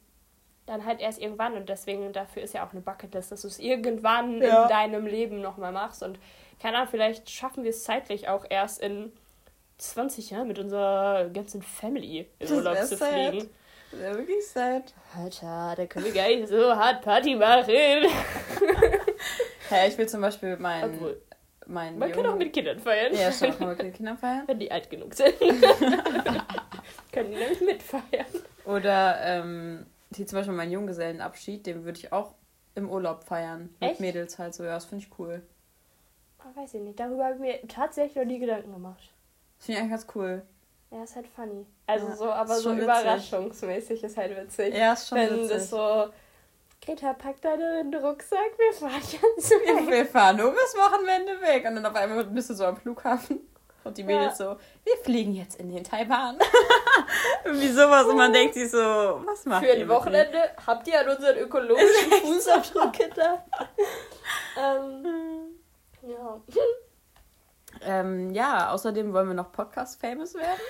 dann 0.67 0.85
halt 0.85 1.01
erst 1.01 1.21
irgendwann. 1.21 1.55
Und 1.55 1.69
deswegen, 1.69 2.13
dafür 2.13 2.43
ist 2.43 2.55
ja 2.55 2.67
auch 2.67 2.73
eine 2.73 2.81
Bucketlist, 2.81 3.31
dass 3.31 3.43
du 3.43 3.49
es 3.49 3.59
irgendwann 3.61 4.43
Ja. 4.43 4.65
in 4.65 4.69
deinem 4.69 5.07
Leben 5.07 5.41
nochmal 5.41 5.71
machst. 5.73 6.03
Und 6.03 6.19
keine 6.61 6.79
Ahnung, 6.79 6.89
vielleicht 6.91 7.31
schaffen 7.31 7.63
wir 7.63 7.71
es 7.71 7.85
zeitlich 7.85 8.29
auch 8.29 8.45
erst 8.49 8.81
in 8.81 9.13
20 9.79 10.31
Jahren 10.31 10.49
mit 10.49 10.59
unserer 10.59 11.29
ganzen 11.29 11.63
Family 11.63 12.29
in 12.41 12.53
Urlaub 12.53 12.79
zu 12.79 12.97
sad. 12.97 13.13
fliegen. 13.13 13.49
Das 13.93 14.01
ist 14.01 14.17
wirklich 14.19 14.47
sad. 14.49 14.95
Alter, 15.17 15.75
da 15.77 15.87
können 15.87 16.07
wir 16.07 16.13
gar 16.13 16.27
nicht 16.27 16.49
so 16.49 16.75
hart 16.75 17.03
Party 17.03 17.37
machen. 17.37 17.73
Hey, 19.69 19.89
ich 19.89 19.99
will 19.99 20.09
zum 20.09 20.21
Beispiel 20.21 20.57
meinen. 20.59 20.95
Obwohl, 20.95 21.21
meinen 21.67 21.99
man 21.99 22.11
kann 22.11 22.21
Jungen- 22.25 22.33
auch 22.35 22.39
mit 22.39 22.53
Kindern 22.53 22.79
feiern. 22.79 23.15
Ja, 23.15 23.31
stimmt. 23.33 23.59
Kann 23.59 23.69
man 23.69 23.77
mit 23.77 23.95
Kindern 23.95 24.19
feiern? 24.19 24.43
Wenn 24.47 24.59
die 24.59 24.71
alt 24.71 24.89
genug 24.91 25.15
sind. 25.15 25.35
können 27.13 27.31
die 27.31 27.37
nämlich 27.37 27.61
mitfeiern. 27.61 28.27
Oder 28.65 29.19
ähm, 29.23 29.87
hier 30.15 30.27
zum 30.27 30.39
Beispiel 30.39 30.55
meinen 30.55 30.73
Junggesellenabschied, 30.73 31.67
den 31.67 31.85
würde 31.85 31.99
ich 31.99 32.13
auch 32.13 32.35
im 32.75 32.91
Urlaub 32.91 33.25
feiern. 33.25 33.75
Mit 33.81 33.91
Echt? 33.93 34.01
Mädels 34.01 34.39
halt 34.39 34.55
so, 34.55 34.65
ja, 34.65 34.75
das 34.75 34.85
finde 34.85 35.05
ich 35.05 35.19
cool. 35.19 35.43
Oh, 36.41 36.61
weiß 36.61 36.75
ich 36.75 36.81
nicht, 36.81 36.99
darüber 37.01 37.25
habe 37.25 37.35
ich 37.35 37.41
mir 37.41 37.69
tatsächlich 37.69 38.17
noch 38.17 38.25
nie 38.25 38.39
Gedanken 38.39 38.73
gemacht. 38.73 39.13
Das 39.59 39.67
finde 39.67 39.79
ich 39.79 39.85
eigentlich 39.85 39.91
ganz 40.01 40.07
cool. 40.15 40.43
Ja, 40.91 41.03
ist 41.03 41.17
halt 41.17 41.27
funny. 41.27 41.67
Also 41.87 42.07
Ja, 42.09 42.17
so, 42.17 42.31
aber 42.31 42.55
so 42.57 42.63
schon 42.63 42.73
witzig. 42.79 42.85
überraschungsmäßig 42.85 44.05
ist 44.05 44.17
halt 44.17 44.37
witzig. 44.37 44.75
Ja, 44.75 44.93
ist 44.93 45.09
schon 45.09 45.19
Wenn 45.19 45.35
witzig. 45.35 45.49
das 45.51 45.71
so, 45.71 46.07
Greta, 46.87 47.13
pack 47.15 47.41
deinen 47.43 47.93
Rucksack, 47.95 48.53
wir 48.59 48.73
fahren 48.73 49.03
jetzt 49.37 49.51
weg. 49.51 49.91
wir 49.91 50.07
fahren 50.07 50.37
nur 50.37 50.53
bis 50.53 50.75
Wochenende 50.77 51.41
weg. 51.41 51.65
Und 51.67 51.75
dann 51.77 51.87
auf 51.87 51.95
einmal 51.97 52.23
bist 52.25 52.49
du 52.51 52.55
so 52.55 52.65
am 52.65 52.77
Flughafen. 52.77 53.41
Und 53.83 53.99
die 53.99 54.03
Ja. 54.03 54.07
Mädels 54.07 54.39
so, 54.39 54.57
wir 54.85 54.97
fliegen 55.03 55.35
jetzt 55.35 55.59
in 55.61 55.69
den 55.73 55.83
Taiwan. 55.85 56.39
Irgendwie 57.45 57.69
sowas. 57.69 58.07
Und 58.07 58.17
man 58.17 58.33
denkt 58.33 58.55
sich 58.55 58.71
so, 58.71 58.79
was 58.79 59.45
macht 59.47 59.65
Für 59.65 59.73
ein 59.73 59.81
mit? 59.81 59.89
Wochenende 59.89 60.39
habt 60.67 60.87
ihr 60.89 61.01
an 61.01 61.09
unseren 61.09 61.37
ökologischen 61.39 62.11
Fußabdruck 62.23 62.93
gedacht. 62.93 63.43
ähm, 64.57 65.07
ja. 66.03 66.41
Ähm, 67.83 68.31
ja, 68.33 68.71
außerdem 68.71 69.13
wollen 69.13 69.29
wir 69.29 69.35
noch 69.35 69.53
Podcast-famous 69.53 70.35
werden. 70.35 70.61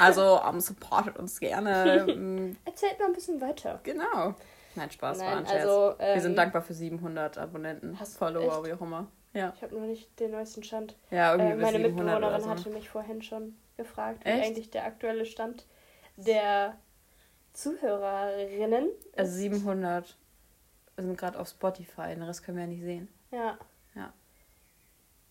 also, 0.00 0.40
um, 0.42 0.60
supportet 0.60 1.18
uns 1.18 1.40
gerne. 1.40 2.06
Ähm, 2.08 2.56
Erzählt 2.64 2.98
mal 2.98 3.06
ein 3.06 3.12
bisschen 3.14 3.40
weiter. 3.40 3.80
genau. 3.82 4.34
Nein, 4.76 4.90
Spaß, 4.90 5.18
Nein, 5.18 5.26
war 5.26 5.36
ein 5.38 5.46
Scherz. 5.46 5.62
Also, 5.62 5.94
ähm, 5.98 6.14
Wir 6.14 6.22
sind 6.22 6.30
ähm, 6.32 6.36
dankbar 6.36 6.62
für 6.62 6.74
700 6.74 7.38
Abonnenten, 7.38 7.96
Follower, 7.96 8.64
wie 8.64 8.72
auch 8.72 8.80
immer. 8.80 9.06
Ja. 9.32 9.52
Ich 9.54 9.62
habe 9.62 9.74
noch 9.74 9.86
nicht 9.86 10.18
den 10.18 10.30
neuesten 10.30 10.62
Stand. 10.62 10.96
Ja, 11.10 11.32
irgendwie 11.32 11.52
äh, 11.52 11.56
Meine 11.56 11.78
Mitbewohnerin 11.78 12.40
so. 12.40 12.48
hatte 12.48 12.70
mich 12.70 12.88
vorhin 12.88 13.22
schon 13.22 13.56
gefragt, 13.76 14.24
wie 14.24 14.30
eigentlich 14.30 14.70
der 14.70 14.84
aktuelle 14.84 15.26
Stand 15.26 15.66
der 16.16 16.78
Zuhörerinnen 17.52 18.88
Also 19.16 19.32
700 19.32 20.16
sind 20.96 21.18
gerade 21.18 21.38
auf 21.38 21.48
Spotify, 21.48 22.08
den 22.08 22.22
Rest 22.22 22.44
können 22.44 22.56
wir 22.56 22.64
ja 22.64 22.70
nicht 22.70 22.82
sehen. 22.82 23.08
Ja. 23.30 23.58
Ja. 23.94 24.12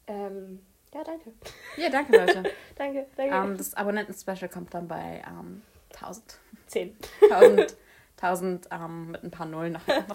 Ähm, 0.07 0.63
ja, 0.93 1.03
danke. 1.03 1.33
Ja, 1.77 1.89
danke, 1.89 2.17
Leute. 2.17 2.43
danke, 2.75 3.07
danke. 3.15 3.35
Um, 3.35 3.51
ähm, 3.51 3.57
das 3.57 3.73
Abonnenten-Special 3.73 4.49
kommt 4.49 4.73
dann 4.73 4.87
bei 4.87 5.23
um, 5.27 5.39
ähm, 5.39 5.61
1000. 5.95 6.39
10. 6.67 6.97
1000, 7.31 7.75
1000 8.21 8.69
um, 8.71 9.11
mit 9.11 9.23
ein 9.23 9.31
paar 9.31 9.45
Nullen 9.45 9.73
nach 9.87 9.87
Danke. 9.87 10.07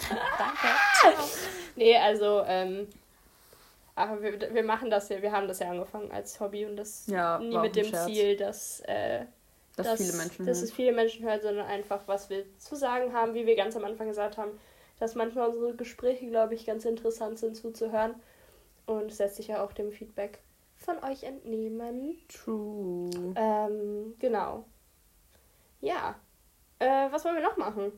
Ciao. 1.01 1.13
Nee, 1.77 1.97
also, 1.97 2.43
ähm, 2.47 2.89
aber 3.95 4.23
wir, 4.23 4.55
wir 4.55 4.65
machen 4.65 4.91
das 4.91 5.09
ja, 5.09 5.21
wir 5.21 5.33
haben 5.33 5.49
das 5.49 5.59
ja 5.59 5.71
angefangen 5.71 6.11
als 6.11 6.41
Hobby 6.41 6.65
und 6.65 6.77
das 6.77 7.07
ja, 7.07 7.39
nie 7.39 7.59
mit 7.59 7.77
dem 7.77 7.87
Scherz. 7.87 8.07
Ziel, 8.07 8.37
dass, 8.37 8.81
äh, 8.81 9.25
dass, 9.77 9.87
dass, 9.87 10.01
viele 10.01 10.17
Menschen 10.17 10.47
dass 10.47 10.63
es 10.63 10.73
viele 10.73 10.93
Menschen 10.93 11.25
hören, 11.25 11.41
sondern 11.43 11.67
einfach, 11.67 12.01
was 12.07 12.31
wir 12.31 12.45
zu 12.59 12.77
sagen 12.77 13.13
haben, 13.13 13.35
wie 13.35 13.47
wir 13.47 13.57
ganz 13.57 13.77
am 13.77 13.85
Anfang 13.85 14.09
gesagt 14.09 14.39
haben, 14.39 14.53
dass 14.99 15.15
manchmal 15.15 15.49
unsere 15.49 15.75
Gespräche, 15.75 16.29
glaube 16.29 16.55
ich, 16.55 16.67
ganz 16.67 16.85
interessant 16.85 17.39
sind 17.39 17.57
zuzuhören. 17.57 18.15
Und 18.87 19.11
es 19.11 19.19
lässt 19.19 19.37
sich 19.37 19.49
ja 19.49 19.65
auch 19.65 19.73
dem 19.73 19.93
Feedback 19.93 20.41
von 20.77 20.97
euch 21.05 21.23
entnehmen. 21.23 22.19
True. 22.29 23.11
Ähm, 23.37 24.15
genau. 24.19 24.65
Ja. 25.81 26.17
Äh, 26.81 27.13
was 27.13 27.25
wollen 27.27 27.37
wir 27.37 27.43
noch 27.43 27.59
machen? 27.59 27.93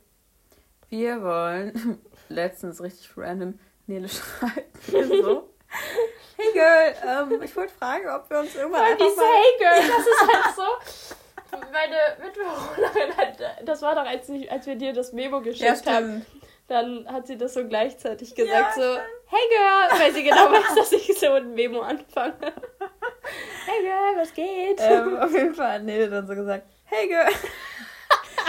Wir 0.89 1.23
wollen 1.23 2.01
letztens 2.29 2.83
richtig 2.83 3.11
random 3.17 3.59
Nele 3.87 4.09
schreiben. 4.09 5.23
so. 5.23 5.49
Hey 6.37 6.53
Girl, 6.53 7.33
ähm, 7.33 7.43
ich 7.43 7.57
wollte 7.57 7.73
fragen, 7.73 8.09
ob 8.09 8.29
wir 8.29 8.41
uns 8.41 8.55
irgendwann 8.55 8.83
einfach 8.83 9.17
mal... 9.17 9.25
Hey 9.25 9.59
Girl, 9.59 9.89
das 9.89 10.07
ist 10.07 10.21
halt 10.21 10.57
so. 10.57 11.61
Meine 11.71 11.97
Mitbewohnerin 12.25 13.17
hat, 13.17 13.69
das 13.69 13.83
war 13.83 13.95
doch, 13.95 14.05
als, 14.05 14.29
ich, 14.29 14.51
als 14.51 14.67
wir 14.67 14.75
dir 14.75 14.93
das 14.93 15.13
Memo 15.13 15.41
geschickt 15.41 15.87
ja, 15.87 15.93
haben. 15.93 16.27
Dann 16.67 17.07
hat 17.07 17.27
sie 17.27 17.37
das 17.37 17.55
so 17.55 17.67
gleichzeitig 17.67 18.35
gesagt, 18.35 18.77
ja, 18.77 18.83
so, 18.83 18.99
hey 19.27 19.49
Girl, 19.51 20.01
weil 20.01 20.13
sie 20.13 20.25
genau 20.25 20.51
weiß, 20.51 20.75
dass 20.77 20.93
ich 20.93 21.19
so 21.19 21.33
ein 21.33 21.55
Memo 21.55 21.81
anfange. 21.81 22.35
hey 22.41 23.83
Girl, 23.83 24.17
was 24.17 24.35
geht? 24.35 24.81
Ähm, 24.81 25.19
auf 25.19 25.33
jeden 25.33 25.55
Fall 25.55 25.75
hat 25.75 25.83
Nele 25.85 26.11
dann 26.11 26.27
so 26.27 26.35
gesagt, 26.35 26.67
hey 26.87 27.07
Girl. 27.07 27.29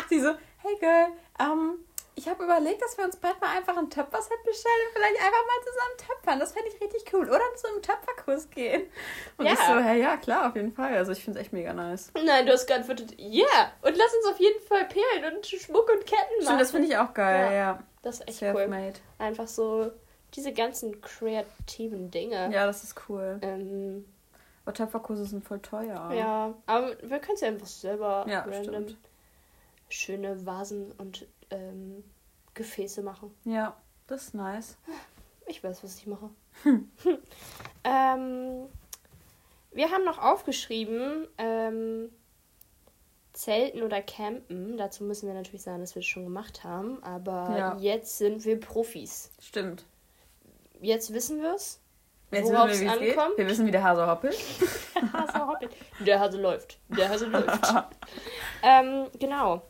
sie 0.09 0.19
so, 0.19 0.29
hey 0.57 0.75
Girl, 0.79 1.07
ähm, 1.39 1.79
ich 2.15 2.27
habe 2.27 2.43
überlegt, 2.43 2.81
dass 2.81 2.97
wir 2.97 3.05
uns 3.05 3.15
bald 3.15 3.39
mal 3.41 3.57
einfach 3.57 3.75
ein 3.75 3.89
Töpferset 3.89 4.43
bestellen 4.45 4.73
und 4.87 4.93
vielleicht 4.93 5.19
einfach 5.19 5.31
mal 5.31 5.63
zusammen 5.65 5.97
töpfern. 5.97 6.39
Das 6.39 6.51
fände 6.51 6.69
ich 6.69 6.79
richtig 6.79 7.11
cool. 7.13 7.27
Oder 7.27 7.41
zu 7.55 7.67
einem 7.67 7.81
Töpferkurs 7.81 8.49
gehen. 8.51 8.83
Und 9.37 9.45
ja. 9.45 9.53
ich 9.53 9.59
so, 9.59 9.79
hey, 9.79 9.99
ja, 9.99 10.17
klar, 10.17 10.49
auf 10.49 10.55
jeden 10.55 10.71
Fall. 10.71 10.95
Also 10.95 11.11
ich 11.11 11.23
finde 11.23 11.39
es 11.39 11.45
echt 11.45 11.53
mega 11.53 11.73
nice. 11.73 12.11
Nein, 12.13 12.45
du 12.45 12.53
hast 12.53 12.67
geantwortet, 12.67 13.15
ja. 13.17 13.45
Yeah. 13.45 13.71
Und 13.81 13.97
lass 13.97 14.13
uns 14.15 14.27
auf 14.27 14.39
jeden 14.39 14.61
Fall 14.61 14.85
Perlen 14.85 15.35
und 15.35 15.45
Schmuck 15.45 15.89
und 15.89 16.05
Ketten 16.05 16.35
machen. 16.37 16.43
Stimmt, 16.43 16.61
das 16.61 16.71
finde 16.71 16.87
ich 16.87 16.97
auch 16.97 17.13
geil, 17.13 17.51
ja. 17.51 17.53
ja. 17.53 17.83
Das 18.03 18.19
ist 18.19 18.41
echt 18.41 18.55
cool. 18.55 18.93
Einfach 19.17 19.47
so 19.47 19.91
diese 20.35 20.53
ganzen 20.53 21.01
kreativen 21.01 22.11
Dinge. 22.11 22.51
Ja, 22.53 22.65
das 22.67 22.83
ist 22.83 22.95
cool. 23.09 23.39
Ähm, 23.41 24.05
aber 24.65 24.73
Töpferkurse 24.73 25.25
sind 25.25 25.43
voll 25.43 25.59
teuer. 25.59 26.11
Ja, 26.13 26.53
aber 26.65 26.95
wir 27.01 27.19
können 27.19 27.35
es 27.35 27.41
ja 27.41 27.47
einfach 27.47 27.67
selber 27.67 28.25
ja, 28.27 28.41
random 28.41 28.63
stimmt. 28.63 28.97
Schöne 29.93 30.45
Vasen 30.45 30.91
und 30.93 31.27
ähm, 31.49 32.03
Gefäße 32.53 33.01
machen. 33.01 33.33
Ja, 33.45 33.75
das 34.07 34.23
ist 34.23 34.33
nice. 34.33 34.77
Ich 35.47 35.63
weiß, 35.63 35.83
was 35.83 35.97
ich 35.97 36.07
mache. 36.07 36.29
ähm, 37.83 38.65
wir 39.71 39.91
haben 39.91 40.05
noch 40.05 40.19
aufgeschrieben, 40.19 41.27
ähm, 41.37 42.09
Zelten 43.33 43.81
oder 43.81 44.01
Campen. 44.01 44.77
Dazu 44.77 45.03
müssen 45.03 45.27
wir 45.27 45.33
natürlich 45.33 45.63
sagen, 45.63 45.81
dass 45.81 45.95
wir 45.95 46.01
es 46.01 46.05
schon 46.05 46.23
gemacht 46.23 46.63
haben. 46.63 47.01
Aber 47.03 47.57
ja. 47.57 47.77
jetzt 47.79 48.17
sind 48.17 48.45
wir 48.45 48.59
Profis. 48.59 49.31
Stimmt. 49.39 49.85
Jetzt 50.81 51.13
wissen 51.13 51.41
wir 51.41 51.55
es. 51.55 51.79
Worauf 52.29 52.69
es 52.69 52.81
ankommt. 52.81 53.37
Wir 53.37 53.47
wissen, 53.47 53.65
wie 53.65 53.71
der 53.71 53.83
Hase 53.83 54.07
hoppelt. 54.07 54.35
der 54.95 55.13
Hase 55.13 55.47
hoppelt. 55.47 55.75
Der 55.99 56.19
Hase 56.19 56.41
läuft. 56.41 56.79
Der 56.89 57.09
Hase 57.09 57.25
läuft. 57.25 57.73
ähm, 58.63 59.07
genau. 59.19 59.61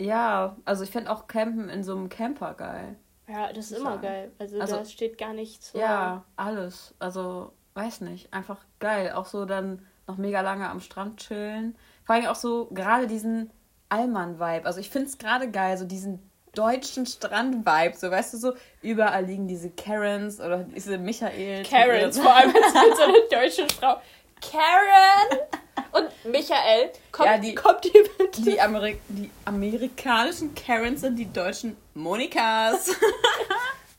Ja, 0.00 0.56
also 0.64 0.84
ich 0.84 0.90
fände 0.90 1.10
auch 1.10 1.26
Campen 1.26 1.68
in 1.68 1.82
so 1.82 1.96
einem 1.96 2.08
Camper 2.08 2.54
geil. 2.54 2.96
Ja, 3.26 3.52
das 3.52 3.70
ist 3.70 3.78
immer 3.78 3.90
sagen. 3.90 4.02
geil. 4.02 4.32
Also, 4.38 4.60
also 4.60 4.76
da 4.76 4.84
steht 4.84 5.18
gar 5.18 5.34
nichts 5.34 5.72
so. 5.72 5.78
Ja, 5.78 6.24
alles. 6.36 6.94
Also, 6.98 7.52
weiß 7.74 8.00
nicht. 8.02 8.32
Einfach 8.32 8.64
geil. 8.78 9.12
Auch 9.12 9.26
so 9.26 9.44
dann 9.44 9.86
noch 10.06 10.16
mega 10.16 10.40
lange 10.40 10.68
am 10.68 10.80
Strand 10.80 11.18
chillen. 11.18 11.76
Vor 12.04 12.14
allem 12.14 12.26
auch 12.26 12.36
so 12.36 12.66
gerade 12.72 13.06
diesen 13.06 13.50
Allmann-Vibe. 13.90 14.66
Also 14.66 14.80
ich 14.80 14.88
finde 14.90 15.08
es 15.08 15.18
gerade 15.18 15.50
geil, 15.50 15.76
so 15.76 15.84
diesen 15.84 16.30
deutschen 16.54 17.06
Strand-Vibe. 17.06 17.96
So, 17.96 18.10
weißt 18.10 18.34
du, 18.34 18.38
so 18.38 18.52
überall 18.82 19.24
liegen 19.24 19.46
diese 19.46 19.70
Karens 19.70 20.40
oder 20.40 20.64
diese 20.64 20.98
Michael. 20.98 21.64
Karens, 21.64 22.18
vor 22.18 22.34
allem 22.34 22.54
als 22.54 22.72
so 22.96 23.02
eine 23.04 23.20
deutsche 23.30 23.68
Frau. 23.74 24.00
Karen! 24.40 25.38
Und 25.92 26.32
Michael, 26.32 26.90
kommt, 27.12 27.28
ja, 27.28 27.38
die, 27.38 27.54
kommt 27.54 27.84
die 27.84 27.92
bitte? 28.18 28.42
Die, 28.42 28.60
Amerik 28.60 29.00
die 29.08 29.30
amerikanischen 29.44 30.54
Karens 30.54 31.00
sind 31.00 31.16
die 31.16 31.30
deutschen 31.32 31.76
Monikas. 31.94 32.90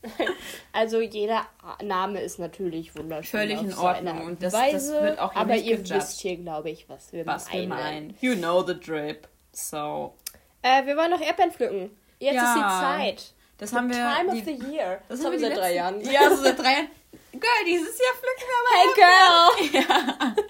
also 0.72 1.00
jeder 1.00 1.46
Name 1.82 2.20
ist 2.20 2.38
natürlich 2.38 2.94
wunderschön. 2.96 3.40
Völlig 3.40 3.60
in 3.60 3.74
Ordnung. 3.74 4.26
und 4.26 4.42
das, 4.42 4.52
Weise, 4.52 4.92
das 4.92 5.02
wird 5.02 5.18
auch 5.18 5.34
Aber 5.34 5.56
ihr 5.56 5.76
gejudged. 5.76 5.96
wisst 5.96 6.20
hier, 6.20 6.36
glaube 6.36 6.70
ich, 6.70 6.88
was 6.88 7.12
wir 7.12 7.26
was 7.26 7.48
meinen. 7.48 7.60
Wir 7.60 7.68
meinen. 7.68 8.16
You 8.20 8.34
know 8.34 8.64
the 8.66 8.78
drip. 8.78 9.28
So. 9.52 10.14
Äh, 10.62 10.86
wir 10.86 10.96
wollen 10.96 11.10
noch 11.10 11.20
Erdbeeren 11.20 11.52
pflücken. 11.52 11.90
Jetzt 12.18 12.34
ja, 12.34 12.42
ist 12.42 12.56
die 12.56 12.60
Zeit. 12.60 13.34
Das 13.58 13.70
the 13.70 13.76
haben 13.76 13.88
wir. 13.88 13.96
Time 13.96 14.32
die, 14.32 14.38
of 14.38 14.44
the 14.44 14.72
year. 14.72 15.02
Das, 15.08 15.18
das 15.18 15.26
haben 15.26 15.32
wir 15.32 15.40
seit 15.40 15.56
drei 15.56 15.74
Jahren. 15.74 16.00
Ja, 16.00 16.30
so 16.30 16.36
seit 16.36 16.58
drei 16.58 16.72
Jahren. 16.72 16.90
Girl, 17.32 17.64
dieses 17.66 17.98
Jahr 17.98 18.14
pflücken 18.14 18.46
wir 18.48 18.60
mal. 18.66 18.76
Hey, 18.78 18.92
Girl! 18.96 20.36
Ja. 20.36 20.44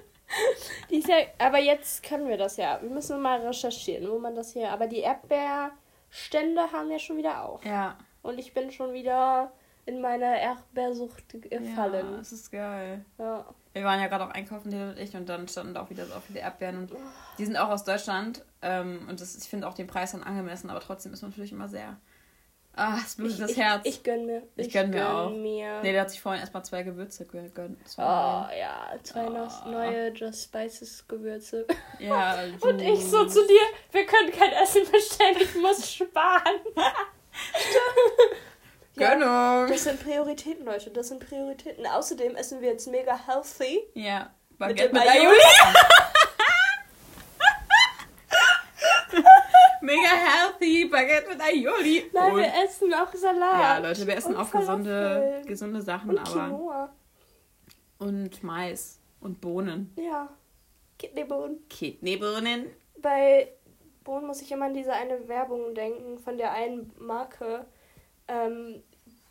Die 0.91 1.01
ja, 1.01 1.17
aber 1.39 1.59
jetzt 1.59 2.03
können 2.03 2.29
wir 2.29 2.37
das 2.37 2.57
ja. 2.57 2.81
Wir 2.81 2.91
müssen 2.91 3.21
mal 3.21 3.41
recherchieren, 3.41 4.11
wo 4.11 4.19
man 4.19 4.35
das 4.35 4.53
hier. 4.53 4.71
Aber 4.71 4.87
die 4.87 5.01
Erdbeerstände 5.01 6.73
haben 6.73 6.91
ja 6.91 6.99
schon 6.99 7.17
wieder 7.17 7.45
auf. 7.45 7.65
Ja. 7.65 7.97
Und 8.23 8.39
ich 8.39 8.55
bin 8.55 8.71
schon 8.71 8.93
wieder 8.93 9.53
in 9.87 10.01
meine 10.01 10.41
Erdbeersucht 10.41 11.25
gefallen. 11.31 12.11
Ja, 12.13 12.17
das 12.19 12.33
ist 12.33 12.51
geil. 12.51 13.05
Ja. 13.19 13.45
Wir 13.73 13.85
waren 13.85 14.01
ja 14.01 14.09
gerade 14.09 14.25
auch 14.25 14.31
einkaufen, 14.31 14.71
die 14.71 14.77
und 14.77 14.99
ich, 14.99 15.15
und 15.17 15.29
dann 15.29 15.49
standen 15.49 15.75
da 15.75 15.83
auch 15.83 15.91
wieder 15.91 16.07
so 16.07 16.21
viele 16.21 16.41
Erdbeeren. 16.41 16.79
Und 16.79 16.93
die 17.39 17.45
sind 17.45 17.57
auch 17.57 17.69
aus 17.69 17.85
Deutschland. 17.85 18.45
Ähm, 18.63 19.07
und 19.09 19.21
das, 19.21 19.37
ich 19.37 19.49
finde 19.49 19.69
auch 19.69 19.75
den 19.75 19.87
Preis 19.87 20.13
dann 20.13 20.23
angemessen, 20.23 20.71
aber 20.71 20.81
trotzdem 20.81 21.13
ist 21.13 21.23
man 21.23 21.31
natürlich 21.31 21.53
immer 21.53 21.69
sehr 21.69 21.97
Ah, 22.83 22.99
es 23.05 23.17
blutet 23.17 23.35
ich, 23.35 23.47
das 23.47 23.57
Herz. 23.59 23.83
Ich, 23.85 23.97
ich 23.97 24.03
gönn 24.03 24.25
mir. 24.25 24.43
Ich, 24.57 24.69
ich 24.69 24.73
gönn, 24.73 24.91
gönn 24.91 25.03
mir 25.03 25.15
auch. 25.15 25.31
Mir. 25.31 25.83
Nee, 25.83 25.93
der 25.93 26.01
hat 26.01 26.11
sich 26.11 26.23
vorhin 26.23 26.41
erstmal 26.41 26.65
zwei 26.65 26.83
Gewürze 26.83 27.27
gegönnt. 27.27 27.79
Oh, 27.99 28.01
ja. 28.01 28.95
Zwei 29.03 29.27
oh. 29.27 29.69
neue 29.69 30.09
Just 30.15 30.45
Spices 30.45 31.07
Gewürze. 31.07 31.67
Ja. 31.99 32.39
Und 32.63 32.81
ich 32.81 33.05
so 33.05 33.27
zu 33.27 33.47
dir, 33.47 33.61
wir 33.93 34.07
können 34.07 34.33
kein 34.33 34.53
Essen 34.53 34.91
bestellen, 34.91 35.37
ich 35.39 35.55
muss 35.57 35.93
sparen. 35.93 36.61
Gönnung. 38.97 39.21
Ja, 39.21 39.67
das 39.67 39.85
sind 39.85 40.03
Prioritäten, 40.03 40.65
Leute. 40.65 40.89
Das 40.91 41.09
sind 41.09 41.21
Prioritäten. 41.21 41.87
Außerdem 41.87 42.35
essen 42.37 42.63
wir 42.63 42.71
jetzt 42.71 42.89
mega 42.89 43.21
healthy. 43.27 43.81
Ja. 43.93 44.31
Baguette 44.57 44.85
mit, 44.85 44.95
mit 44.95 45.03
Aioli. 45.03 45.27
Mega 45.27 46.00
Baguette 51.01 51.29
mit 51.29 51.41
Aioli. 51.41 52.11
Nein, 52.13 52.33
und 52.33 52.39
wir 52.39 52.53
essen 52.65 52.95
auch 52.95 53.15
Salat. 53.15 53.61
Ja, 53.61 53.79
Leute, 53.79 54.07
wir 54.07 54.17
essen 54.17 54.37
auch 54.37 54.51
gesunde, 54.51 55.43
gesunde 55.47 55.81
Sachen, 55.81 56.11
und 56.11 56.19
aber. 56.19 56.31
Quinoa. 56.31 56.93
Und 57.99 58.43
Mais 58.43 59.01
und 59.21 59.41
Bohnen. 59.41 59.93
Ja. 59.97 60.29
Kidneybohnen. 60.99 61.67
Kidneybohnen. 61.69 62.67
Bei 62.99 63.49
Bohnen 64.05 64.27
muss 64.27 64.43
ich 64.43 64.51
immer 64.53 64.67
an 64.67 64.75
diese 64.75 64.93
eine 64.93 65.29
Werbung 65.29 65.75
denken 65.75 66.19
von 66.19 66.37
der 66.37 66.53
einen 66.53 66.93
Marke. 66.99 67.67
Ähm, 68.29 68.83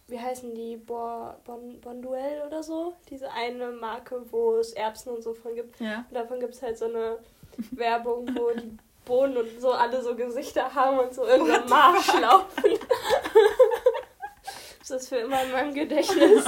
wie 0.08 0.20
heißen 0.20 0.56
die? 0.56 0.78
Bo 0.78 1.34
bon, 1.46 1.80
Bonduell 1.82 2.42
oder 2.48 2.64
so? 2.64 2.94
Diese 3.10 3.32
eine 3.32 3.72
Marke, 3.72 4.24
wo 4.32 4.58
es 4.58 4.74
Erbsen 4.74 5.14
und 5.14 5.24
so 5.24 5.34
von 5.34 5.54
gibt. 5.54 5.80
Ja. 5.80 6.06
Und 6.10 6.16
davon 6.16 6.40
gibt 6.40 6.56
es 6.56 6.62
halt 6.62 6.78
so 6.78 6.86
eine 6.86 7.20
Werbung, 7.72 8.28
wo 8.36 8.52
die 8.52 8.78
Boden 9.10 9.36
und 9.36 9.60
so 9.60 9.72
alle 9.72 10.01
so 10.01 10.16
Gesichter 10.16 10.74
haben 10.74 11.00
und 11.00 11.13
so 11.13 11.25
irgendein 11.25 11.68
Marsch 11.68 12.13
laufen. 12.22 12.63
das 14.80 14.89
ist 14.92 15.10
für 15.10 15.18
immer 15.18 15.44
in 15.44 15.51
meinem 15.51 15.74
Gedächtnis. 15.74 16.46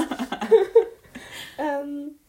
ähm, 1.57 2.19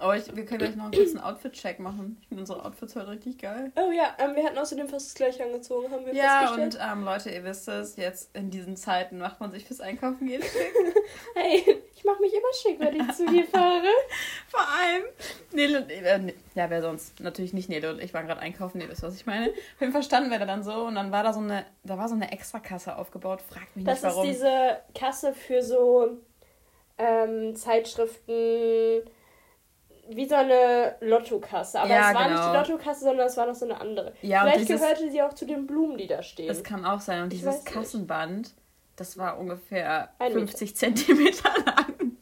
Aber 0.00 0.16
ich, 0.16 0.34
wir 0.34 0.46
können 0.46 0.58
gleich 0.60 0.76
noch 0.76 0.84
einen 0.84 0.92
kurzen 0.94 1.20
Outfit-Check 1.20 1.78
machen. 1.78 2.16
Ich 2.22 2.28
finde 2.28 2.40
unsere 2.42 2.64
Outfits 2.64 2.96
heute 2.96 3.08
richtig 3.10 3.38
geil. 3.38 3.70
Oh 3.76 3.90
ja, 3.92 4.16
ähm, 4.18 4.34
wir 4.34 4.44
hatten 4.44 4.56
außerdem 4.56 4.88
fast 4.88 5.08
das 5.08 5.14
gleiche 5.14 5.44
angezogen, 5.44 5.92
haben 5.92 6.06
wir 6.06 6.14
Ja, 6.14 6.54
und 6.54 6.78
ähm, 6.80 7.04
Leute, 7.04 7.28
ihr 7.30 7.44
wisst 7.44 7.68
es, 7.68 7.96
jetzt 7.96 8.34
in 8.34 8.50
diesen 8.50 8.76
Zeiten 8.76 9.18
macht 9.18 9.40
man 9.40 9.50
sich 9.52 9.66
fürs 9.66 9.80
Einkaufen 9.80 10.26
gehen 10.26 10.42
schick. 10.42 10.74
hey, 11.34 11.82
ich 11.94 12.02
mache 12.04 12.20
mich 12.22 12.32
immer 12.32 12.52
schick, 12.62 12.80
wenn 12.80 12.98
ich 13.00 13.14
zu 13.14 13.26
dir 13.26 13.44
fahre. 13.52 13.84
Vor 14.48 14.60
allem, 14.60 15.02
Nele 15.52 15.82
und, 15.82 15.90
äh, 15.90 16.18
ne- 16.18 16.34
ja, 16.54 16.70
wer 16.70 16.80
sonst? 16.80 17.20
Natürlich 17.20 17.52
nicht 17.52 17.68
Nele 17.68 17.90
und 17.92 18.00
ich 18.02 18.14
waren 18.14 18.26
gerade 18.26 18.40
einkaufen, 18.40 18.80
ihr 18.80 18.88
wisst, 18.88 19.02
was 19.02 19.14
ich 19.16 19.26
meine. 19.26 19.50
Auf 19.50 19.80
jeden 19.80 19.92
Fall 19.92 20.02
standen 20.02 20.30
wir 20.30 20.38
da 20.38 20.46
dann 20.46 20.62
so 20.62 20.72
und 20.86 20.94
dann 20.94 21.12
war 21.12 21.22
da 21.22 21.32
so 21.34 21.40
eine, 21.40 21.66
da 21.84 21.98
war 21.98 22.08
so 22.08 22.14
eine 22.14 22.32
Extrakasse 22.32 22.96
aufgebaut. 22.96 23.42
Fragt 23.42 23.76
mich 23.76 23.84
Das 23.84 24.02
nicht 24.02 24.10
warum. 24.10 24.26
ist 24.28 24.36
diese 24.38 24.78
Kasse 24.98 25.34
für 25.34 25.62
so 25.62 26.16
ähm, 26.98 27.54
Zeitschriften, 27.54 29.02
wie 30.16 30.28
so 30.28 30.34
eine 30.34 30.96
Lottokasse. 31.00 31.80
Aber 31.80 31.88
Ja, 31.90 32.08
es 32.10 32.14
war 32.14 32.28
nicht 32.28 32.36
genau. 32.40 32.52
die 32.52 32.58
Lottokasse, 32.70 33.00
sondern 33.04 33.26
es 33.26 33.36
war 33.36 33.46
noch 33.46 33.54
so 33.54 33.64
eine 33.64 33.80
andere. 33.80 34.12
Ja, 34.22 34.42
Vielleicht 34.42 34.60
dieses- 34.68 34.80
gehörte 34.80 35.10
sie 35.10 35.22
auch 35.22 35.32
zu 35.34 35.46
den 35.46 35.66
Blumen, 35.66 35.96
die 35.98 36.06
da 36.06 36.22
stehen. 36.22 36.48
Das 36.48 36.62
kann 36.64 36.84
auch 36.84 37.00
sein. 37.00 37.22
Und 37.24 37.32
Ich 37.32 37.40
dieses 37.40 37.64
nicht. 37.64 37.66
Kassenband, 37.74 38.52
das 38.96 39.16
war 39.18 39.38
ungefähr 39.38 40.10
Ein 40.18 40.34
Meter. 40.34 40.46
50 40.46 40.76
Zentimeter 40.76 41.50
lang. 41.66 42.16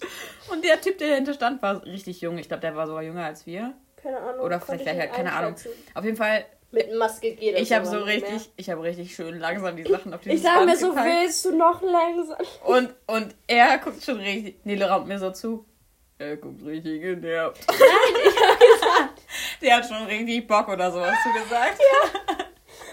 Und 0.50 0.64
der 0.64 0.80
Typ, 0.80 0.98
der 0.98 1.08
dahinter 1.08 1.34
stand, 1.34 1.60
war 1.62 1.84
richtig 1.84 2.20
jung. 2.20 2.38
Ich 2.38 2.48
glaube, 2.48 2.60
der 2.62 2.74
war 2.76 2.86
sogar 2.86 3.02
jünger 3.02 3.24
als 3.24 3.46
wir. 3.46 3.74
keine 4.02 4.18
Ahnung. 4.18 4.40
Oder 4.44 4.60
vielleicht, 4.60 4.80
ich 4.82 4.88
vielleicht, 4.88 5.00
nicht 5.10 5.14
keine 5.14 5.32
Ahnung. 5.32 5.54
Auf 5.94 6.04
jeden 6.04 6.16
Fall, 6.16 6.44
Mit 6.70 6.94
Maske 6.94 7.34
geht 7.34 7.54
das 7.54 7.62
ich 7.62 7.72
habe 7.72 7.84
so 7.86 7.96
nicht 8.04 8.22
mehr. 8.22 8.30
richtig, 8.32 8.52
ich 8.56 8.70
habe 8.70 8.82
richtig 8.82 9.14
schön 9.14 9.38
langsam 9.38 9.76
die 9.76 9.84
Sachen 9.84 10.14
auf 10.14 10.20
dieses 10.20 10.36
Ich 10.38 10.42
sage 10.42 10.64
mir 10.66 10.76
so, 10.76 10.94
willst 10.94 11.44
du 11.44 11.56
noch 11.56 11.82
langsam? 11.82 12.36
Und, 12.64 12.94
und 13.06 13.34
er 13.46 13.78
guckt 13.78 14.02
schon 14.02 14.18
richtig. 14.18 14.64
Nele 14.64 14.88
raumt 14.88 15.08
mir 15.08 15.18
so 15.18 15.30
zu. 15.32 15.64
Er 16.18 16.36
guckt 16.36 16.64
richtig 16.64 17.00
genervt. 17.02 17.64
Nein, 17.68 18.22
ich 18.26 18.36
habe 18.42 18.58
gesagt. 18.58 19.22
Der 19.62 19.76
hat 19.76 19.86
schon 19.86 20.04
richtig 20.06 20.46
Bock 20.46 20.68
oder 20.68 20.90
so, 20.90 21.00
hast 21.04 21.24
du 21.26 21.32
gesagt? 21.42 21.78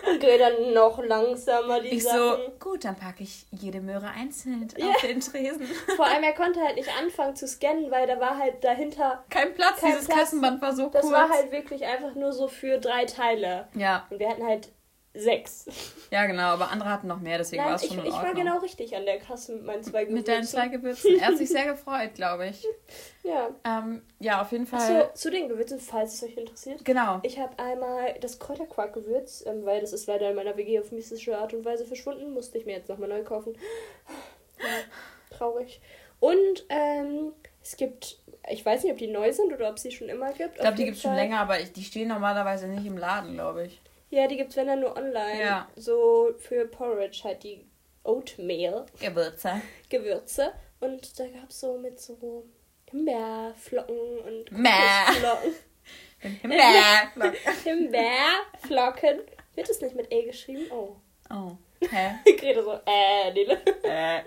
Und 0.08 0.20
geh 0.20 0.38
dann 0.38 0.74
noch 0.74 1.04
langsamer 1.04 1.80
die 1.80 1.88
Ich 1.90 2.04
so, 2.04 2.10
Sachen. 2.10 2.60
gut, 2.60 2.86
dann 2.86 2.96
packe 2.96 3.24
ich 3.24 3.48
jede 3.52 3.82
Möhre 3.82 4.08
einzeln 4.10 4.68
Ja. 4.78 4.90
auf 4.92 5.02
den 5.02 5.20
Tresen. 5.20 5.66
Vor 5.96 6.06
allem, 6.06 6.24
er 6.24 6.34
konnte 6.34 6.60
halt 6.62 6.76
nicht 6.76 6.90
anfangen 7.00 7.36
zu 7.36 7.48
scannen, 7.48 7.90
weil 7.90 8.06
da 8.06 8.20
war 8.20 8.38
halt 8.38 8.64
dahinter. 8.64 9.24
Kein 9.32 9.54
Platz, 9.56 9.80
Kein 9.82 9.92
dieses 9.94 10.06
Platz. 10.06 10.20
Kassenband 10.20 10.62
war 10.62 10.76
so 10.76 10.90
Das 10.90 11.02
kurz. 11.02 11.14
war 11.14 11.30
halt 11.30 11.52
wirklich 11.52 11.84
einfach 11.86 12.14
nur 12.14 12.32
so 12.34 12.48
für 12.48 12.78
drei 12.78 13.06
Teile. 13.06 13.68
ja, 13.74 14.06
Und 14.12 14.20
wir 14.20 14.30
hatten 14.30 14.46
halt 14.46 14.70
sechs. 15.16 15.66
ja, 16.12 16.26
genau, 16.26 16.44
aber 16.44 16.72
andere 16.72 16.90
hatten 16.90 17.08
noch 17.08 17.20
mehr, 17.20 17.38
deswegen 17.38 17.64
war 17.64 17.76
es 17.76 17.84
ich, 17.84 17.90
schon 17.90 18.00
in 18.00 18.06
ich 18.06 18.14
war 18.14 18.34
genau 18.34 18.60
richtig 18.60 18.96
an 18.96 19.06
der 19.06 19.20
Kasse 19.20 19.54
mit 19.54 19.66
meinen 19.66 19.84
zwei 19.84 20.06
Gewürzen. 20.06 20.16
Mit 20.16 20.28
deinen 20.28 20.44
zwei 20.44 20.68
Gewürzen. 20.68 21.20
Er 21.20 21.28
hat 21.28 21.38
sich 21.38 21.50
sehr 21.50 21.66
gefreut, 21.66 22.14
glaube 22.16 22.48
ich. 22.48 22.66
Ja. 23.24 23.50
Ähm, 23.64 24.04
ja, 24.20 24.40
auf 24.44 24.52
jeden 24.52 24.68
Fall. 24.68 24.80
Achso, 24.80 25.12
zu 25.16 25.32
den 25.32 25.50
Gewürzen, 25.50 25.80
falls 25.80 26.14
es 26.14 26.22
euch 26.22 26.38
interessiert. 26.38 26.86
Genau. 26.86 27.22
Ich 27.24 27.40
habe 27.40 27.58
einmal 27.58 28.14
das 28.22 28.38
Kräuterquark-Gewürz, 28.38 29.44
ähm, 29.48 29.66
weil 29.66 29.82
das 29.82 29.94
ist 29.94 30.06
leider 30.06 30.30
in 30.30 30.36
meiner 30.36 30.56
WG 30.58 30.80
auf 30.80 30.92
mystische 30.92 31.36
Art 31.36 31.52
und 31.56 31.66
Weise 31.66 31.88
verschwunden. 31.88 32.36
Musste 32.36 32.60
ich 32.60 32.68
mir 32.68 32.74
jetzt 32.74 32.88
nochmal 32.88 33.10
neu 33.10 33.24
kaufen. 33.24 33.58
Ja, 34.60 35.36
traurig. 35.36 35.82
Und 36.20 36.66
ähm, 36.70 37.34
es 37.64 37.78
gibt, 37.78 38.20
ich 38.50 38.64
weiß 38.64 38.84
nicht, 38.84 38.92
ob 38.92 39.00
die 39.00 39.08
neu 39.08 39.34
sind 39.34 39.52
oder 39.52 39.70
ob 39.70 39.78
es 39.78 39.82
sie 39.84 39.92
schon 39.92 40.08
immer 40.08 40.32
gibt. 40.34 40.56
Ich 40.56 40.62
glaube, 40.62 40.78
die 40.78 40.86
gibt 40.86 40.98
es 40.98 41.04
schon 41.04 41.16
länger, 41.16 41.40
aber 41.40 41.60
ich, 41.60 41.72
die 41.74 41.84
stehen 41.84 42.10
normalerweise 42.10 42.68
nicht 42.68 42.86
im 42.86 42.98
Laden, 42.98 43.34
glaube 43.34 43.66
ich. 43.66 43.82
Ja, 44.10 44.28
die 44.28 44.38
gibt 44.38 44.52
es 44.52 44.56
wenn 44.58 44.68
dann 44.68 44.80
nur 44.82 44.96
online. 44.96 45.40
Ja. 45.42 45.68
So 45.76 46.34
für 46.38 46.66
Porridge 46.68 47.22
halt 47.24 47.44
die 47.44 47.66
Oatmeal 48.04 48.86
Gewürze. 49.00 49.62
Gewürze. 49.90 50.54
Und 50.80 51.20
da 51.20 51.28
gab 51.28 51.50
es 51.50 51.60
so 51.60 51.78
mit 51.78 52.00
so 52.00 52.46
Himbeerflocken 52.92 53.98
und. 54.20 54.50
Kokosflocken. 54.52 55.56
Mäh. 56.44 57.32
Himbeerflocken. 57.64 59.22
Wird 59.56 59.70
es 59.70 59.82
nicht 59.82 59.96
mit 59.96 60.12
E 60.12 60.24
geschrieben? 60.24 60.66
Oh. 60.72 60.96
Oh. 61.32 61.52
Hä? 61.90 62.16
Ich 62.26 62.42
rede 62.42 62.64
so, 62.64 62.74
äh, 62.86 63.32
Nele. 63.34 63.60
Äh. 63.84 64.20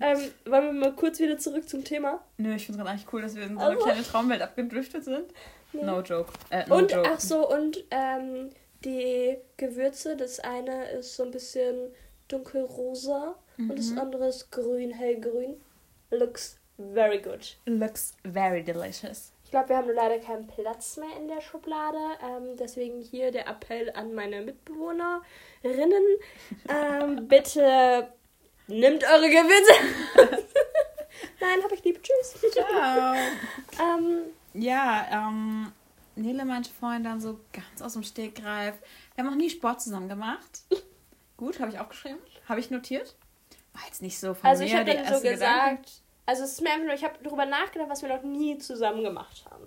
Ähm, 0.00 0.32
wollen 0.44 0.64
wir 0.66 0.72
mal 0.72 0.92
kurz 0.94 1.18
wieder 1.20 1.38
zurück 1.38 1.68
zum 1.68 1.84
Thema? 1.84 2.24
Nö, 2.38 2.54
ich 2.54 2.66
finde 2.66 2.78
es 2.80 2.84
gerade 2.84 2.90
eigentlich 2.90 3.12
cool, 3.12 3.22
dass 3.22 3.34
wir 3.34 3.44
in 3.44 3.54
so 3.54 3.60
eine 3.60 3.70
Also- 3.70 3.84
kleine 3.84 4.02
Traumwelt 4.02 4.42
abgedriftet 4.42 5.04
sind. 5.04 5.32
Ja. 5.72 5.84
No 5.84 6.00
joke. 6.00 6.32
Äh, 6.50 6.66
no 6.68 6.76
und, 6.76 6.90
joke. 6.92 7.08
ach 7.12 7.20
so, 7.20 7.48
und 7.48 7.82
ähm, 7.90 8.50
die 8.84 9.38
Gewürze, 9.56 10.16
das 10.16 10.40
eine 10.40 10.90
ist 10.90 11.16
so 11.16 11.22
ein 11.24 11.30
bisschen 11.30 11.92
dunkelrosa 12.28 13.34
und 13.58 13.78
das 13.78 13.90
Mhm. 13.90 13.98
andere 13.98 14.28
ist 14.28 14.50
grün, 14.50 14.90
hellgrün. 14.92 15.60
Looks 16.10 16.56
very 16.94 17.20
good. 17.20 17.56
Looks 17.66 18.14
very 18.24 18.62
delicious. 18.62 19.32
Ich 19.44 19.50
glaube, 19.50 19.68
wir 19.70 19.76
haben 19.76 19.86
nur 19.86 19.94
leider 19.94 20.18
keinen 20.18 20.46
Platz 20.46 20.96
mehr 20.96 21.14
in 21.18 21.28
der 21.28 21.40
Schublade. 21.42 21.98
Ähm, 22.26 22.56
deswegen 22.58 23.02
hier 23.02 23.30
der 23.30 23.46
Appell 23.48 23.90
an 23.94 24.14
meine 24.14 24.40
Mitbewohnerinnen. 24.40 26.02
Ähm, 26.68 27.28
bitte 27.28 28.08
nimmt 28.66 29.04
eure 29.04 29.28
Gewürze. 29.28 29.72
Nein, 31.40 31.62
hab 31.62 31.72
ich 31.72 31.84
lieb. 31.84 32.02
Tschüss. 32.02 32.34
Ciao. 32.52 33.14
ähm, 33.80 34.22
Ja, 34.54 35.06
ähm, 35.12 35.72
Nele 36.14 36.44
meinte 36.44 36.70
vorhin 36.70 37.04
dann 37.04 37.20
so 37.20 37.40
ganz 37.52 37.82
aus 37.82 37.94
dem 37.94 38.02
Stegreif. 38.02 38.74
Wir 39.14 39.24
haben 39.24 39.30
noch 39.30 39.36
nie 39.36 39.50
Sport 39.50 39.80
zusammen 39.80 40.08
gemacht. 40.08 40.62
Gut, 41.36 41.58
habe 41.60 41.70
ich 41.70 41.78
aufgeschrieben. 41.78 42.18
Habe 42.48 42.60
ich 42.60 42.70
notiert. 42.70 43.16
War 43.72 43.82
jetzt 43.86 44.02
nicht 44.02 44.18
so 44.18 44.34
von 44.34 44.48
also 44.48 44.62
mir 44.62 44.68
ich 44.68 44.74
habe 44.76 44.92
dann 44.92 45.14
so 45.14 45.20
gesagt, 45.20 45.40
Gedanke. 45.40 45.90
also 46.26 46.44
es 46.44 46.52
ist 46.52 46.60
mir 46.60 46.70
einfach 46.70 46.84
nur, 46.84 46.94
ich 46.94 47.04
habe 47.04 47.14
darüber 47.22 47.46
nachgedacht, 47.46 47.88
was 47.88 48.02
wir 48.02 48.10
noch 48.10 48.22
nie 48.22 48.58
zusammen 48.58 49.02
gemacht 49.02 49.44
haben. 49.50 49.66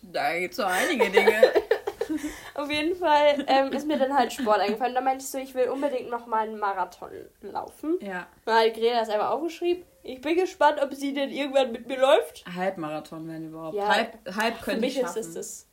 Da 0.00 0.38
gibt 0.38 0.52
es 0.52 0.56
so 0.56 0.64
einige 0.64 1.10
Dinge. 1.10 1.52
Auf 2.54 2.70
jeden 2.70 2.96
Fall 2.96 3.44
ähm, 3.46 3.72
ist 3.72 3.86
mir 3.86 3.98
dann 3.98 4.14
halt 4.16 4.32
Sport 4.32 4.60
eingefallen. 4.60 4.94
Da 4.94 5.00
meinte 5.00 5.24
ich 5.24 5.30
so, 5.30 5.38
ich 5.38 5.54
will 5.54 5.68
unbedingt 5.68 6.10
noch 6.10 6.26
mal 6.26 6.40
einen 6.48 6.58
Marathon 6.58 7.10
laufen. 7.42 7.98
ja. 8.00 8.26
Dann 8.44 8.56
hat 8.66 8.74
Greta 8.74 9.00
das 9.00 9.08
einfach 9.08 9.30
aufgeschrieben. 9.30 9.84
Ich 10.02 10.20
bin 10.20 10.36
gespannt, 10.36 10.80
ob 10.82 10.94
sie 10.94 11.12
denn 11.12 11.30
irgendwann 11.30 11.72
mit 11.72 11.86
mir 11.86 11.98
läuft. 11.98 12.44
Halbmarathon 12.54 13.28
werden 13.28 13.48
überhaupt. 13.48 13.74
Ja, 13.76 13.88
halb 13.88 14.34
halb 14.34 14.56
Für 14.56 14.64
könnte 14.64 14.86
ich 14.86 14.94
mich 14.94 15.02
ist 15.04 15.14
schaffen. 15.14 15.20
es 15.20 15.34
das. 15.34 15.66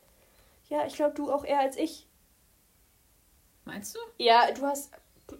Ja, 0.68 0.84
ich 0.86 0.94
glaube, 0.94 1.14
du 1.14 1.32
auch 1.32 1.44
eher 1.44 1.60
als 1.60 1.76
ich. 1.76 2.06
Meinst 3.64 3.94
du? 3.96 4.00
Ja, 4.18 4.50
du 4.52 4.62
hast, 4.62 4.92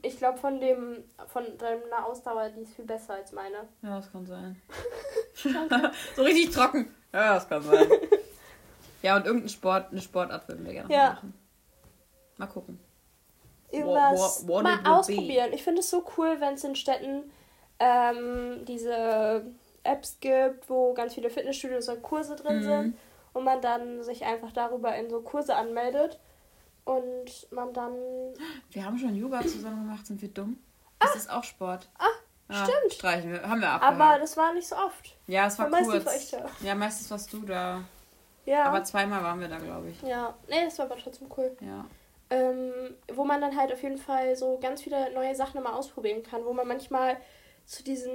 ich 0.02 0.16
glaube, 0.18 0.38
von 0.38 0.60
dem, 0.60 1.04
von 1.28 1.44
deiner 1.58 2.06
Ausdauer, 2.06 2.48
die 2.50 2.62
ist 2.62 2.74
viel 2.74 2.84
besser 2.84 3.14
als 3.14 3.32
meine. 3.32 3.68
Ja, 3.82 3.96
das 3.96 4.10
kann 4.10 4.26
sein. 4.26 4.60
so 6.16 6.22
richtig 6.22 6.50
trocken. 6.50 6.94
Ja, 7.12 7.34
das 7.34 7.48
kann 7.48 7.62
sein. 7.62 7.86
Ja, 9.06 9.16
und 9.16 9.26
irgendein 9.26 9.48
Sport, 9.48 9.92
eine 9.92 10.00
Sportart 10.00 10.48
würden 10.48 10.64
wir 10.66 10.72
gerne 10.72 10.92
Ja. 10.92 11.10
machen. 11.14 11.34
Mal 12.38 12.46
gucken. 12.46 12.78
Irgendwas 13.70 14.42
What- 14.44 14.48
what- 14.48 14.64
what 14.64 14.84
mal 14.84 14.98
ausprobieren. 14.98 15.52
Ich 15.52 15.62
finde 15.62 15.80
es 15.80 15.90
so 15.90 16.04
cool, 16.16 16.36
wenn 16.40 16.54
es 16.54 16.64
in 16.64 16.76
Städten 16.76 17.30
ähm, 17.78 18.64
diese 18.66 19.44
Apps 19.82 20.16
gibt, 20.20 20.68
wo 20.70 20.94
ganz 20.94 21.14
viele 21.14 21.28
Fitnessstudios 21.30 21.88
und 21.88 22.02
Kurse 22.02 22.34
drin 22.36 22.58
Mhm. 22.58 22.62
sind 22.62 22.98
und 23.34 23.44
man 23.44 23.60
dann 23.60 24.02
sich 24.02 24.24
einfach 24.24 24.50
darüber 24.52 24.94
in 24.96 25.10
so 25.10 25.20
Kurse 25.20 25.54
anmeldet 25.54 26.18
und 26.84 27.46
man 27.50 27.72
dann 27.74 27.92
Wir 28.70 28.84
haben 28.84 28.96
schon 28.98 29.14
Yoga 29.14 29.42
zusammen 29.42 29.84
gemacht, 29.86 30.06
sind 30.06 30.22
wir 30.22 30.28
dumm? 30.30 30.58
Das 30.98 31.14
ist 31.16 31.30
auch 31.30 31.44
Sport. 31.44 31.88
Ah, 31.98 32.64
stimmt. 32.64 32.94
Streichen 32.94 33.30
wir. 33.32 33.42
Haben 33.42 33.60
wir 33.60 33.70
abgehakt. 33.70 34.00
aber 34.00 34.18
das 34.20 34.36
war 34.38 34.54
nicht 34.54 34.68
so 34.68 34.76
oft. 34.76 35.14
ja, 35.26 35.46
es 35.46 35.58
war 35.58 35.68
meistens 35.68 35.92
kurz. 35.92 36.06
war 36.06 36.16
ich 36.16 36.30
da. 36.30 36.46
Ja, 36.62 36.74
meistens 36.74 37.10
warst 37.10 37.30
du 37.32 37.40
da. 37.40 37.82
Ja. 38.46 38.64
Aber 38.64 38.82
zweimal 38.84 39.22
waren 39.22 39.40
wir 39.40 39.48
da, 39.48 39.58
glaube 39.58 39.90
ich. 39.90 40.00
ja. 40.02 40.34
Nee, 40.48 40.64
das 40.64 40.78
war 40.78 40.86
aber 40.86 40.96
trotzdem 40.96 41.28
cool. 41.36 41.54
Ja. 41.60 41.84
ähm, 42.30 42.72
wo 43.12 43.24
man 43.24 43.40
dann 43.40 43.56
halt 43.56 43.72
auf 43.72 43.82
jeden 43.82 43.98
Fall 43.98 44.34
so 44.36 44.58
ganz 44.60 44.82
viele 44.82 45.12
neue 45.12 45.34
Sachen 45.34 45.58
immer 45.58 45.76
ausprobieren 45.76 46.22
kann, 46.22 46.44
wo 46.44 46.52
man 46.52 46.66
manchmal 46.66 47.18
zu 47.66 47.82
diesen, 47.84 48.12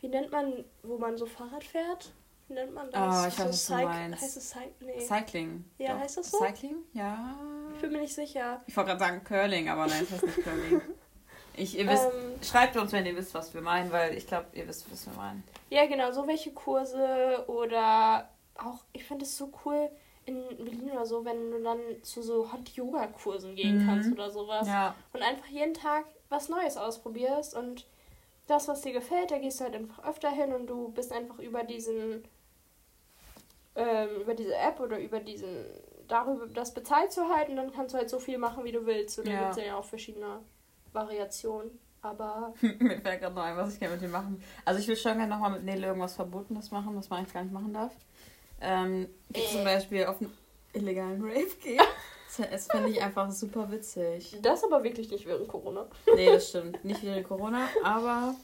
wie 0.00 0.08
nennt 0.08 0.30
man, 0.30 0.64
wo 0.82 0.98
man 0.98 1.16
so 1.16 1.26
Fahrrad 1.26 1.64
fährt? 1.64 2.12
Wie 2.48 2.54
nennt 2.54 2.74
man 2.74 2.90
das? 2.90 3.00
Ah, 3.00 3.28
ich 3.28 3.38
weiß, 3.38 3.66
so 3.66 3.74
was 3.74 3.80
du 3.80 3.86
meinst. 3.86 4.22
Heißt 4.22 4.36
es 4.36 4.50
Cyc 4.50 4.72
nee. 4.80 5.00
Cycling. 5.00 5.64
Ja, 5.78 5.94
Doch. 5.94 6.00
heißt 6.00 6.16
das 6.18 6.30
so? 6.30 6.38
Cycling? 6.38 6.76
Ja. 6.92 7.34
Ich 7.74 7.80
bin 7.80 7.92
mir 7.92 8.00
nicht 8.00 8.14
sicher. 8.14 8.60
Ich 8.66 8.76
wollte 8.76 8.88
gerade 8.90 9.00
sagen 9.00 9.24
Curling, 9.24 9.68
aber 9.70 9.86
nein, 9.86 10.02
es 10.02 10.10
heißt 10.12 10.24
nicht 10.24 10.42
Curling. 10.42 10.82
Ich, 11.54 11.78
ihr 11.78 11.86
wisst, 11.86 12.04
Ähm, 12.06 12.34
schreibt 12.42 12.76
uns, 12.78 12.92
wenn 12.92 13.04
ihr 13.04 13.14
wisst, 13.14 13.34
was 13.34 13.52
wir 13.52 13.60
meinen, 13.60 13.92
weil 13.92 14.14
ich 14.16 14.26
glaube, 14.26 14.46
ihr 14.54 14.66
wisst, 14.66 14.90
was 14.90 15.06
wir 15.06 15.12
meinen. 15.14 15.44
ja, 15.68 15.84
genau, 15.86 16.10
so 16.10 16.26
welche 16.26 16.50
Kurse 16.52 17.44
oder 17.46 18.28
auch, 18.58 18.84
ich 18.92 19.04
finde 19.04 19.24
es 19.24 19.36
so 19.36 19.52
cool 19.64 19.90
in 20.24 20.36
Berlin 20.56 20.90
oder 20.92 21.06
so, 21.06 21.24
wenn 21.24 21.50
du 21.50 21.62
dann 21.62 21.78
zu 22.02 22.22
so 22.22 22.52
Hot-Yoga-Kursen 22.52 23.56
gehen 23.56 23.78
Mhm. 23.78 23.86
kannst 23.86 24.12
oder 24.12 24.30
sowas. 24.30 24.68
Ja. 24.68 24.94
und 25.12 25.22
einfach 25.22 25.46
jeden 25.46 25.74
Tag 25.74 26.04
was 26.28 26.48
Neues 26.48 26.76
ausprobierst 26.76 27.54
und 27.56 27.86
das, 28.46 28.68
was 28.68 28.80
dir 28.82 28.92
gefällt, 28.92 29.30
da 29.30 29.38
gehst 29.38 29.60
du 29.60 29.64
halt 29.64 29.74
einfach 29.74 30.04
öfter 30.04 30.30
hin 30.30 30.52
und 30.52 30.66
du 30.66 30.88
bist 30.88 31.12
einfach 31.12 31.38
über 31.38 31.62
diesen, 31.64 32.24
ähm, 33.74 34.20
über 34.20 34.34
diese 34.34 34.54
App 34.54 34.80
oder 34.80 34.98
über 35.00 35.20
diesen, 35.20 35.66
darüber 36.08 36.46
das 36.46 36.74
bezahlt 36.74 37.12
zu 37.12 37.28
halten, 37.28 37.56
dann 37.56 37.72
kannst 37.72 37.94
du 37.94 37.98
halt 37.98 38.10
so 38.10 38.18
viel 38.18 38.38
machen, 38.38 38.64
wie 38.64 38.72
du 38.72 38.84
willst. 38.86 39.18
Und 39.18 39.26
dann 39.26 39.34
Ja. 39.34 39.40
gibt 39.44 39.56
es 39.58 39.64
ja 39.64 39.76
auch 39.76 39.84
verschiedene 39.84 40.40
Variationen. 40.92 41.78
Aber 42.02 42.52
Mir 42.80 43.00
fällt 43.00 43.20
gerade 43.20 43.34
noch 43.34 43.42
ein, 43.44 43.56
was 43.56 43.74
ich 43.74 43.78
gerne 43.80 43.94
mit 43.94 44.02
dir 44.02 44.08
machen. 44.08 44.42
Also 44.64 44.80
ich 44.80 44.88
will 44.88 44.96
schon 44.96 45.16
gerne 45.16 45.28
nochmal 45.32 45.52
mit 45.52 45.64
Nele 45.64 45.86
irgendwas 45.86 46.14
Verbotenes 46.16 46.70
machen, 46.70 46.96
was 46.96 47.08
man 47.08 47.20
eigentlich 47.20 47.32
gar 47.32 47.42
nicht 47.44 47.52
machen 47.52 47.72
darf. 47.72 47.92
Ähm, 48.62 49.08
die 49.28 49.44
zum 49.50 49.64
Beispiel 49.64 50.06
auf 50.06 50.20
einen 50.20 50.32
illegalen 50.72 51.22
Rave 51.22 51.54
gehen. 51.62 51.80
Das 52.50 52.66
fände 52.66 52.88
ich 52.88 53.02
einfach 53.02 53.30
super 53.30 53.70
witzig. 53.70 54.38
Das 54.40 54.64
aber 54.64 54.82
wirklich 54.82 55.10
nicht 55.10 55.26
während 55.26 55.48
Corona. 55.48 55.86
Nee, 56.14 56.32
das 56.32 56.48
stimmt. 56.48 56.82
Nicht 56.82 57.02
während 57.02 57.28
Corona, 57.28 57.68
aber 57.84 58.34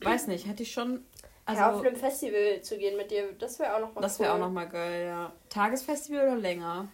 weiß 0.00 0.28
nicht, 0.28 0.46
hätte 0.46 0.62
ich 0.62 0.72
schon. 0.72 1.04
Also, 1.44 1.60
ja, 1.60 1.72
auf 1.72 1.84
einem 1.84 1.96
Festival 1.96 2.60
zu 2.62 2.78
gehen 2.78 2.96
mit 2.96 3.10
dir, 3.10 3.32
das 3.32 3.58
wäre 3.58 3.74
auch 3.74 3.80
noch 3.80 3.92
mal 3.92 4.02
Das 4.02 4.20
wäre 4.20 4.30
cool. 4.30 4.36
auch 4.36 4.40
noch 4.46 4.52
mal 4.52 4.68
geil, 4.68 5.06
ja. 5.06 5.32
Tagesfestival 5.48 6.28
oder 6.28 6.36
länger? 6.36 6.86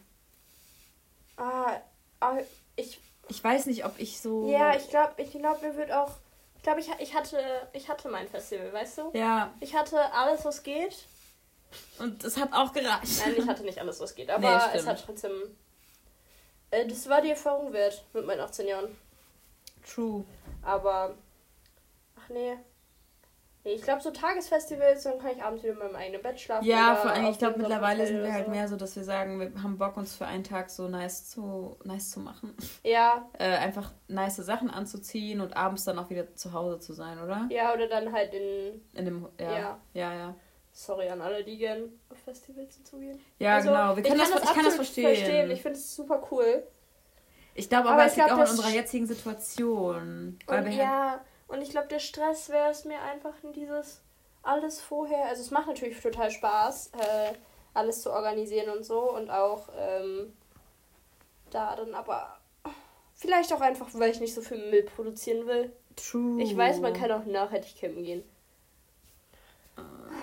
Ah, 1.36 1.78
ah 2.20 2.38
ich. 2.76 3.00
Ich 3.28 3.44
weiß 3.44 3.66
nicht, 3.66 3.84
ob 3.84 3.98
ich 3.98 4.18
so. 4.18 4.48
Ja, 4.48 4.74
ich 4.76 4.88
glaube, 4.88 5.14
ich 5.18 5.30
glaube, 5.32 5.66
mir 5.66 5.76
wird 5.76 5.92
auch. 5.92 6.12
Ich 6.56 6.62
glaube, 6.62 6.80
ich, 6.80 6.88
ich 7.00 7.14
hatte, 7.14 7.38
ich 7.74 7.90
hatte 7.90 8.08
mein 8.08 8.28
Festival, 8.28 8.72
weißt 8.72 8.96
du? 8.98 9.10
Ja. 9.12 9.52
Ich 9.60 9.76
hatte 9.76 9.98
alles, 10.14 10.42
was 10.46 10.62
geht. 10.62 11.06
Und 11.98 12.24
es 12.24 12.36
hat 12.36 12.52
auch 12.52 12.72
gereicht. 12.72 13.22
Nein, 13.24 13.34
ich 13.38 13.46
hatte 13.46 13.62
nicht 13.62 13.78
alles, 13.78 14.00
was 14.00 14.14
geht, 14.14 14.30
aber 14.30 14.68
nee, 14.72 14.78
es 14.78 14.86
hat 14.86 15.02
trotzdem. 15.04 15.32
Äh, 16.70 16.86
das 16.86 17.08
war 17.08 17.20
die 17.20 17.30
Erfahrung 17.30 17.72
wert 17.72 18.04
mit 18.12 18.26
meinen 18.26 18.40
18 18.40 18.66
Jahren. 18.66 18.96
True. 19.86 20.24
Aber. 20.62 21.14
Ach 22.16 22.28
nee. 22.30 22.56
Nee, 23.66 23.72
ich 23.72 23.82
glaube, 23.82 24.02
so 24.02 24.10
Tagesfestivals, 24.10 25.04
dann 25.04 25.18
kann 25.18 25.30
ich 25.30 25.42
abends 25.42 25.62
wieder 25.62 25.72
in 25.72 25.78
meinem 25.78 25.96
eigenen 25.96 26.22
Bett 26.22 26.38
schlafen. 26.38 26.66
Ja, 26.66 26.96
vor 26.96 27.10
allem, 27.10 27.26
ich 27.26 27.38
glaube, 27.38 27.58
mittlerweile 27.58 28.06
sind 28.06 28.22
wir 28.22 28.30
halt 28.30 28.44
so. 28.44 28.50
mehr 28.50 28.68
so, 28.68 28.76
dass 28.76 28.94
wir 28.94 29.04
sagen, 29.04 29.40
wir 29.40 29.62
haben 29.62 29.78
Bock, 29.78 29.96
uns 29.96 30.14
für 30.14 30.26
einen 30.26 30.44
Tag 30.44 30.68
so 30.68 30.86
nice 30.86 31.30
zu, 31.30 31.78
nice 31.82 32.10
zu 32.10 32.20
machen. 32.20 32.54
Ja. 32.82 33.26
äh, 33.38 33.56
einfach 33.56 33.92
nice 34.06 34.36
Sachen 34.36 34.68
anzuziehen 34.68 35.40
und 35.40 35.56
abends 35.56 35.84
dann 35.84 35.98
auch 35.98 36.10
wieder 36.10 36.34
zu 36.34 36.52
Hause 36.52 36.78
zu 36.78 36.92
sein, 36.92 37.18
oder? 37.18 37.46
Ja, 37.48 37.72
oder 37.72 37.88
dann 37.88 38.12
halt 38.12 38.34
in. 38.34 38.82
In 38.92 39.04
dem. 39.06 39.28
Ja. 39.40 39.50
Ja, 39.50 39.78
ja. 39.94 40.14
ja. 40.14 40.34
Sorry 40.76 41.08
an 41.08 41.22
alle, 41.22 41.44
die 41.44 41.56
gern 41.56 41.92
auf 42.10 42.18
Festivals 42.18 42.74
hinzugehen. 42.74 43.20
Ja, 43.38 43.54
also, 43.54 43.68
genau. 43.68 43.96
Wir 43.96 44.02
können 44.02 44.16
ich 44.16 44.22
kann 44.22 44.32
das, 44.32 44.42
ich 44.42 44.54
kann 44.54 44.64
das 44.64 44.74
verstehen. 44.74 45.14
verstehen. 45.14 45.50
Ich 45.52 45.62
finde 45.62 45.78
es 45.78 45.94
super 45.94 46.26
cool. 46.32 46.66
Ich 47.54 47.68
glaube 47.68 47.88
aber, 47.88 48.02
aber 48.02 48.06
es 48.06 48.16
liegt 48.16 48.30
auch 48.32 48.38
in 48.38 48.48
unserer 48.48 48.70
jetzigen 48.70 49.06
Situation. 49.06 50.38
Weil 50.46 50.64
wir 50.64 50.72
ja. 50.72 51.10
Halt 51.12 51.20
und 51.46 51.62
ich 51.62 51.70
glaube, 51.70 51.86
der 51.86 52.00
Stress 52.00 52.48
wäre 52.48 52.70
es 52.70 52.84
mir 52.84 53.00
einfach 53.00 53.34
in 53.44 53.52
dieses 53.52 54.00
alles 54.42 54.80
vorher. 54.80 55.26
Also 55.26 55.42
es 55.42 55.52
macht 55.52 55.68
natürlich 55.68 56.00
total 56.00 56.30
Spaß, 56.30 56.90
äh, 56.98 57.32
alles 57.72 58.02
zu 58.02 58.12
organisieren 58.12 58.76
und 58.76 58.84
so. 58.84 59.14
Und 59.14 59.30
auch 59.30 59.68
ähm, 59.78 60.32
da 61.50 61.76
dann 61.76 61.94
aber 61.94 62.36
vielleicht 63.14 63.52
auch 63.52 63.60
einfach, 63.60 63.86
weil 63.92 64.10
ich 64.10 64.20
nicht 64.20 64.34
so 64.34 64.40
viel 64.40 64.58
Müll 64.70 64.82
produzieren 64.82 65.46
will. 65.46 65.72
True. 65.94 66.42
Ich 66.42 66.56
weiß, 66.56 66.80
man 66.80 66.92
kann 66.92 67.12
auch 67.12 67.24
nachhaltig 67.24 67.80
campen 67.80 68.02
gehen. 68.02 68.24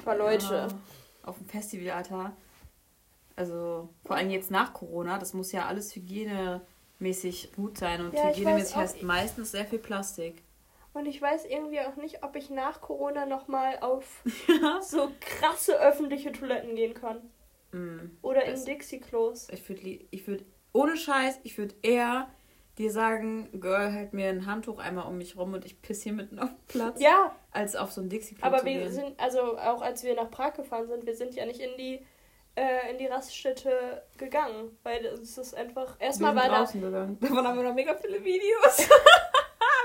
Aber 0.01 0.15
Leute. 0.15 0.53
Ja, 0.53 0.67
auf 1.23 1.37
dem 1.37 1.47
Festival, 1.47 1.91
Alter. 1.91 2.33
Also 3.35 3.89
vor 4.05 4.15
allem 4.15 4.29
jetzt 4.29 4.51
nach 4.51 4.73
Corona, 4.73 5.17
das 5.17 5.33
muss 5.33 5.51
ja 5.51 5.65
alles 5.65 5.95
hygienemäßig 5.95 7.53
gut 7.55 7.77
sein. 7.77 8.05
Und 8.05 8.13
ja, 8.13 8.29
hygienemäßig 8.29 8.75
heißt 8.75 9.03
meistens 9.03 9.51
sehr 9.51 9.65
viel 9.65 9.79
Plastik. 9.79 10.43
Und 10.93 11.05
ich 11.05 11.21
weiß 11.21 11.45
irgendwie 11.45 11.79
auch 11.79 11.95
nicht, 11.95 12.23
ob 12.23 12.35
ich 12.35 12.49
nach 12.49 12.81
Corona 12.81 13.25
nochmal 13.25 13.79
auf 13.79 14.23
so 14.81 15.11
krasse 15.21 15.79
öffentliche 15.79 16.33
Toiletten 16.33 16.75
gehen 16.75 16.93
kann. 16.93 17.21
Mm, 17.71 18.17
Oder 18.21 18.43
in 18.43 18.63
Dixie-Klos. 18.63 19.47
Ich 19.51 19.67
würde, 19.69 19.81
ich 20.11 20.27
würd, 20.27 20.43
ohne 20.73 20.97
Scheiß, 20.97 21.39
ich 21.43 21.57
würde 21.57 21.75
eher 21.81 22.27
dir 22.77 22.91
sagen, 22.91 23.49
Girl, 23.59 23.93
halt 23.93 24.13
mir 24.13 24.29
ein 24.29 24.45
Handtuch 24.45 24.79
einmal 24.79 25.07
um 25.07 25.17
mich 25.17 25.37
rum 25.37 25.53
und 25.53 25.65
ich 25.65 25.81
piss 25.81 26.03
hier 26.03 26.13
mitten 26.13 26.39
auf 26.39 26.49
den 26.49 26.67
Platz. 26.67 27.01
Ja. 27.01 27.35
Als 27.51 27.75
auf 27.75 27.91
so 27.91 28.01
ein 28.01 28.09
Dixie-Klo 28.09 28.45
Aber 28.45 28.63
wir 28.63 28.79
gehen. 28.79 28.91
sind, 28.91 29.19
also 29.19 29.57
auch 29.57 29.81
als 29.81 30.03
wir 30.03 30.15
nach 30.15 30.31
Prag 30.31 30.53
gefahren 30.53 30.87
sind, 30.87 31.05
wir 31.05 31.15
sind 31.15 31.35
ja 31.35 31.45
nicht 31.45 31.59
in 31.59 31.77
die 31.77 32.05
äh, 32.55 32.91
in 32.91 32.97
die 32.97 33.07
Raststätte 33.07 34.03
gegangen, 34.17 34.77
weil 34.83 35.05
es 35.05 35.37
ist 35.37 35.53
einfach 35.55 35.95
erstmal 35.99 36.35
war 36.35 36.49
draußen 36.49 36.81
da 36.81 36.87
gegangen. 36.87 37.17
Davon 37.21 37.47
haben 37.47 37.57
wir 37.57 37.63
noch 37.63 37.73
mega 37.73 37.95
viele 37.95 38.23
Videos. 38.23 38.89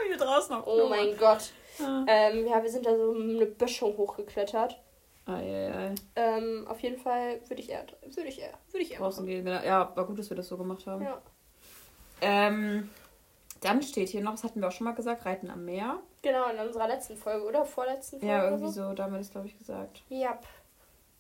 wie 0.05 0.11
wir 0.11 0.17
draußen 0.17 0.55
auf 0.55 0.67
Oh 0.67 0.89
mein 0.89 1.17
Gott. 1.17 1.53
Ja. 1.79 2.05
Ähm, 2.09 2.47
ja, 2.47 2.63
wir 2.63 2.71
sind 2.71 2.87
da 2.87 2.97
so 2.97 3.13
eine 3.13 3.47
Böschung 3.47 3.97
hochgeklettert. 3.97 4.81
Ah, 5.27 5.41
ja, 5.41 5.87
ja. 5.89 5.95
Ähm, 6.15 6.67
auf 6.69 6.81
jeden 6.81 6.99
Fall 6.99 7.41
würde 7.49 7.61
ich 7.61 7.71
eher, 7.71 7.85
würde 8.03 8.29
ich 8.29 8.41
eher, 8.41 8.55
würde 8.71 8.85
ich 8.85 8.93
eher 8.93 8.99
draußen 8.99 9.27
gehen. 9.27 9.47
Ja, 9.47 9.93
war 9.95 10.07
gut, 10.07 10.19
dass 10.19 10.31
wir 10.31 10.37
das 10.37 10.49
so 10.49 10.57
gemacht 10.57 10.87
haben. 10.87 11.03
Ja. 11.03 11.21
Ähm, 12.21 12.91
dann 13.61 13.83
steht 13.83 14.09
hier 14.09 14.23
noch, 14.23 14.33
das 14.33 14.45
hatten 14.45 14.61
wir 14.61 14.69
auch 14.69 14.73
schon 14.73 14.85
mal 14.85 14.95
gesagt, 14.95 15.25
Reiten 15.25 15.51
am 15.51 15.65
Meer. 15.65 15.99
Genau, 16.23 16.49
in 16.51 16.59
unserer 16.59 16.89
letzten 16.89 17.17
Folge, 17.17 17.45
oder? 17.45 17.65
Vorletzten 17.65 18.21
Folge. 18.21 18.35
Ja, 18.35 18.45
irgendwie 18.51 18.73
so, 18.73 18.93
da 18.93 19.05
haben 19.05 19.13
wir 19.13 19.19
das, 19.19 19.31
glaube 19.31 19.47
ich, 19.47 19.59
gesagt. 19.59 20.03
Ja. 20.09 20.31
Yep. 20.31 20.45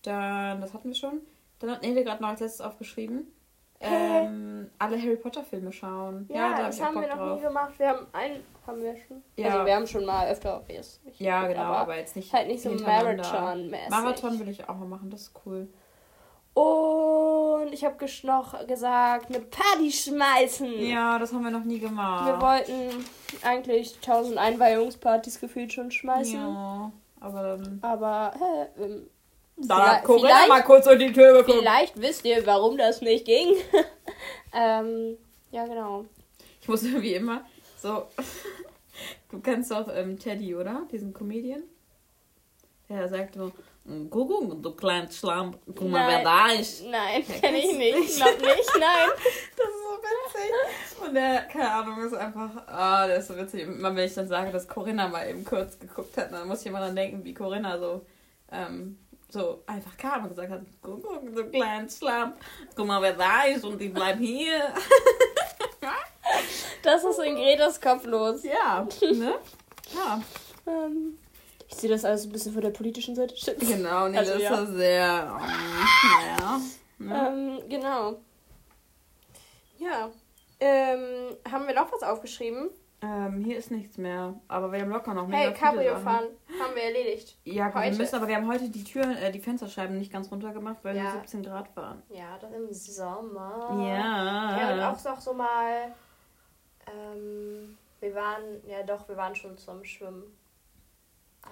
Dann, 0.03 0.61
das 0.61 0.73
hatten 0.75 0.89
wir 0.89 0.95
schon. 0.95 1.21
Dann 1.59 1.71
hat 1.71 1.83
Nele 1.83 2.05
gerade 2.05 2.23
noch 2.23 2.31
als 2.31 2.41
letztes 2.41 2.61
aufgeschrieben 2.61 3.33
ähm, 3.81 4.71
alle 4.79 5.01
Harry 5.01 5.17
Potter 5.17 5.45
Filme 5.45 5.73
schauen. 5.73 6.27
Ja, 6.29 6.37
ja 6.37 6.57
da 6.57 6.67
das 6.67 6.81
hab 6.81 6.89
haben 6.89 7.01
wir 7.01 7.09
noch 7.09 7.17
drauf. 7.17 7.39
nie 7.39 7.47
gemacht. 7.47 7.79
Wir 7.79 7.89
haben 7.89 8.07
einen, 8.13 8.45
haben 8.67 8.83
wir 8.83 8.97
schon. 9.07 9.23
Ja. 9.37 9.49
Also 9.49 9.67
wir 9.67 9.75
haben 9.75 9.87
schon 9.87 10.05
mal 10.05 10.29
öfter 10.29 10.65
jetzt. 10.69 11.01
Ja, 11.19 11.43
geguckt, 11.43 11.59
genau, 11.59 11.69
aber, 11.69 11.79
aber, 11.79 11.97
jetzt 11.97 12.17
nicht 12.17 12.33
halt 12.33 12.49
nicht 12.49 12.63
so 12.63 12.71
Marathon 12.71 13.71
-mäßig. 13.71 13.91
Marathon 13.91 14.39
will 14.39 14.49
ich 14.49 14.69
auch 14.69 14.77
mal 14.77 14.89
machen, 14.89 15.11
das 15.11 15.23
ist 15.23 15.33
cool. 15.45 15.69
Und 16.55 17.16
ich 17.73 17.85
habe 17.85 17.97
noch 18.23 18.67
gesagt, 18.67 19.29
eine 19.29 19.41
Party 19.41 19.91
schmeißen. 19.91 20.87
Ja, 20.87 21.19
das 21.19 21.33
haben 21.33 21.45
wir 21.45 21.51
noch 21.51 21.65
nie 21.65 21.79
gemacht. 21.79 22.27
Wir 22.27 22.41
wollten 22.41 23.05
eigentlich 23.43 23.97
1000 23.97 24.39
Einweihungspartys 24.39 25.41
gefühlt 25.41 25.73
schon 25.73 25.91
schmeißen. 25.91 26.41
Ja, 26.41 26.93
aber 27.21 27.43
dann. 27.43 27.79
Aber, 27.83 28.33
hä, 28.39 28.87
da 29.57 29.97
hat 29.97 30.05
Corinna 30.05 30.47
mal 30.49 30.63
kurz 30.63 30.85
durch 30.85 30.99
die 30.99 31.13
Tür 31.13 31.33
geguckt. 31.39 31.59
Vielleicht 31.59 32.01
wisst 32.01 32.25
ihr, 32.25 32.47
warum 32.47 32.77
das 32.77 33.01
nicht 33.01 33.25
ging. 33.25 33.55
ähm, 34.53 35.17
ja, 35.51 35.65
genau. 35.67 36.05
Ich 36.61 36.69
muss 36.69 36.85
wie 36.85 37.15
immer 37.15 37.45
so. 37.77 38.07
Du 39.29 39.41
kennst 39.41 39.71
doch 39.71 39.89
ähm, 39.95 40.19
Teddy, 40.19 40.55
oder? 40.55 40.87
Diesen 40.91 41.13
Comedian? 41.13 41.65
Der 42.89 43.09
sagt 43.09 43.35
so, 43.35 43.53
guck, 44.11 44.63
du 44.63 44.73
kleines 44.73 45.19
Schlamm, 45.19 45.55
guck 45.67 45.89
mal, 45.89 46.09
wer 46.09 46.23
da 46.23 46.49
ist. 46.49 46.85
Nein, 46.87 47.25
kenne 47.27 47.59
ich 47.59 47.77
nicht. 47.77 47.99
Ich 47.99 48.17
glaube 48.17 48.41
nicht, 48.41 48.71
nein. 48.79 49.11
das 49.57 49.67
ist 49.69 49.83
so 49.83 49.97
witzig. 50.03 51.07
Und 51.07 51.15
der, 51.15 51.43
keine 51.43 51.71
Ahnung, 51.71 52.05
ist 52.05 52.15
einfach, 52.15 52.51
ah, 52.67 53.05
oh, 53.05 53.07
der 53.09 53.19
ist 53.19 53.29
so 53.29 53.37
witzig. 53.37 53.63
Immer 53.63 53.95
wenn 53.95 54.07
ich 54.07 54.15
dann 54.15 54.29
sage, 54.29 54.51
dass 54.51 54.69
Corinna 54.69 55.09
mal 55.09 55.29
eben 55.29 55.45
kurz 55.45 55.79
geguckt 55.79 56.17
hat, 56.17 56.33
dann 56.33 56.49
muss 56.49 56.61
ich 56.63 56.67
immer 56.67 56.81
dann 56.81 56.97
denken, 56.97 57.25
wie 57.25 57.35
Corinna 57.35 57.79
so 57.79 58.05
ähm, 58.53 58.99
so 59.29 59.63
einfach 59.67 59.97
kam 59.97 60.25
und 60.25 60.29
gesagt 60.31 60.51
hat, 60.51 60.63
so 60.83 61.19
ein 61.19 61.51
kleiner 61.51 61.89
Schlamm, 61.89 62.35
guck 62.75 62.87
mal, 62.87 63.03
wer 63.03 63.15
da 63.15 63.43
ist 63.45 63.65
und 63.65 63.81
ich 63.81 63.93
bleib 63.93 64.19
hier. 64.19 64.73
das 66.83 67.05
ist 67.05 67.19
in 67.19 67.35
Gretas 67.35 67.81
Kopf 67.81 68.05
los. 68.05 68.43
Ja, 68.45 68.87
ne? 69.03 69.35
Ja. 69.95 70.23
Ähm, 70.67 71.19
ich 71.69 71.75
sehe 71.75 71.91
das 71.91 72.05
alles 72.05 72.25
ein 72.25 72.33
bisschen 72.33 72.53
von 72.53 72.63
der 72.63 72.71
politischen 72.71 73.15
Seite. 73.15 73.35
Genau, 73.59 74.09
nee, 74.09 74.19
also, 74.19 74.35
das 74.35 74.43
ja. 74.43 74.61
ist 74.63 74.75
sehr, 74.75 75.33
um, 75.33 75.41
naja. 76.19 76.61
Ne? 76.99 77.61
Ähm, 77.61 77.69
genau. 77.69 78.17
Ja. 79.79 80.11
Ähm, 80.59 81.37
haben 81.51 81.67
wir 81.67 81.75
noch 81.75 81.93
was 81.93 82.03
aufgeschrieben? 82.03 82.71
Ähm, 83.03 83.45
hier 83.45 83.59
ist 83.59 83.71
nichts 83.71 83.99
mehr. 83.99 84.35
Aber 84.49 84.73
wir 84.73 84.81
haben 84.81 84.91
locker 84.91 85.13
noch 85.13 85.29
mehr. 85.29 85.39
Hey, 85.39 85.53
Cabrio 85.53 85.97
fahren. 85.99 86.29
Haben 86.61 86.75
wir 86.75 86.83
erledigt. 86.83 87.37
Ja, 87.45 87.67
heute. 87.67 87.91
wir 87.91 87.99
müssen, 87.99 88.17
aber 88.17 88.27
wir 88.27 88.37
haben 88.37 88.49
heute 88.49 88.71
die 88.71 88.85
Türen, 88.85 89.17
äh, 89.17 89.31
die 89.31 89.41
Fensterscheiben 89.41 89.99
nicht 89.99 90.11
ganz 90.11 90.31
runtergemacht, 90.31 90.79
weil 90.83 90.97
ja. 90.97 91.05
wir 91.05 91.11
17 91.11 91.43
Grad 91.43 91.77
waren. 91.77 92.03
Ja, 92.09 92.39
das 92.41 92.53
im 92.53 92.73
Sommer. 92.73 93.69
Ja. 93.87 94.59
Ja, 94.59 94.73
und 94.73 94.81
auch 94.81 95.05
noch 95.05 95.21
so 95.21 95.35
mal. 95.35 95.95
Ähm, 96.87 97.77
wir 98.01 98.15
waren, 98.15 98.43
ja 98.67 98.83
doch, 98.83 99.07
wir 99.09 99.17
waren 99.17 99.35
schon 99.35 99.59
zum 99.59 99.85
Schwimmen. 99.85 100.25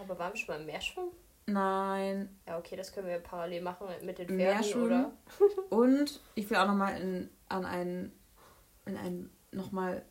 Aber 0.00 0.18
waren 0.18 0.32
wir 0.32 0.38
schon 0.38 0.54
mal 0.54 0.60
im 0.60 0.66
Meer 0.66 0.80
schwimmen? 0.80 1.10
Nein. 1.46 2.38
Ja, 2.46 2.58
okay, 2.58 2.76
das 2.76 2.92
können 2.92 3.06
wir 3.06 3.18
parallel 3.18 3.62
machen 3.62 3.86
mit 4.02 4.18
den 4.18 4.28
Pferden, 4.28 4.82
oder? 4.82 5.12
und 5.70 6.20
ich 6.34 6.48
will 6.48 6.56
auch 6.56 6.66
nochmal 6.66 7.00
in, 7.00 7.30
an 7.48 7.66
einen, 7.66 8.12
in 8.86 8.96
einen, 8.96 9.30
nochmal 9.52 10.04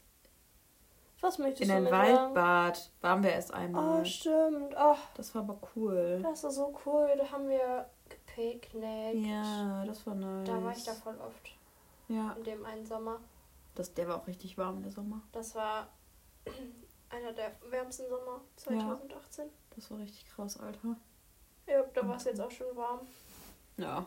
was 1.23 1.37
möchtest 1.37 1.61
in 1.61 1.69
du 1.69 1.77
In 1.77 1.85
ein 1.87 1.91
Waldbad 1.91 2.91
waren 2.99 3.23
wir 3.23 3.31
erst 3.31 3.53
einmal. 3.53 4.01
Oh, 4.01 4.03
stimmt. 4.03 4.75
Oh, 4.77 4.97
das 5.15 5.33
war 5.33 5.43
aber 5.43 5.57
cool. 5.75 6.19
Das 6.21 6.43
war 6.43 6.51
so 6.51 6.77
cool. 6.85 7.13
Da 7.17 7.31
haben 7.31 7.47
wir 7.47 7.89
gepicknickt. 8.09 9.25
Ja, 9.25 9.85
das 9.85 10.05
war 10.05 10.15
nice. 10.15 10.45
Da 10.45 10.61
war 10.61 10.71
ich 10.73 10.83
da 10.83 10.91
voll 10.93 11.15
oft. 11.25 11.55
Ja. 12.09 12.33
In 12.33 12.43
dem 12.43 12.65
einen 12.65 12.85
Sommer. 12.85 13.21
Das, 13.73 13.93
der 13.93 14.09
war 14.09 14.17
auch 14.17 14.27
richtig 14.27 14.57
warm, 14.57 14.83
der 14.83 14.91
Sommer. 14.91 15.21
Das 15.31 15.55
war 15.55 15.87
einer 17.09 17.31
der 17.31 17.53
wärmsten 17.69 18.09
Sommer 18.09 18.41
2018. 18.57 19.45
Ja, 19.45 19.51
das 19.75 19.89
war 19.91 19.99
richtig 19.99 20.25
krass, 20.35 20.59
Alter. 20.59 20.95
Ja, 21.67 21.83
da 21.93 22.07
war 22.07 22.15
es 22.15 22.25
jetzt 22.25 22.41
auch 22.41 22.51
schon 22.51 22.75
warm. 22.75 23.01
Ja. 23.77 24.05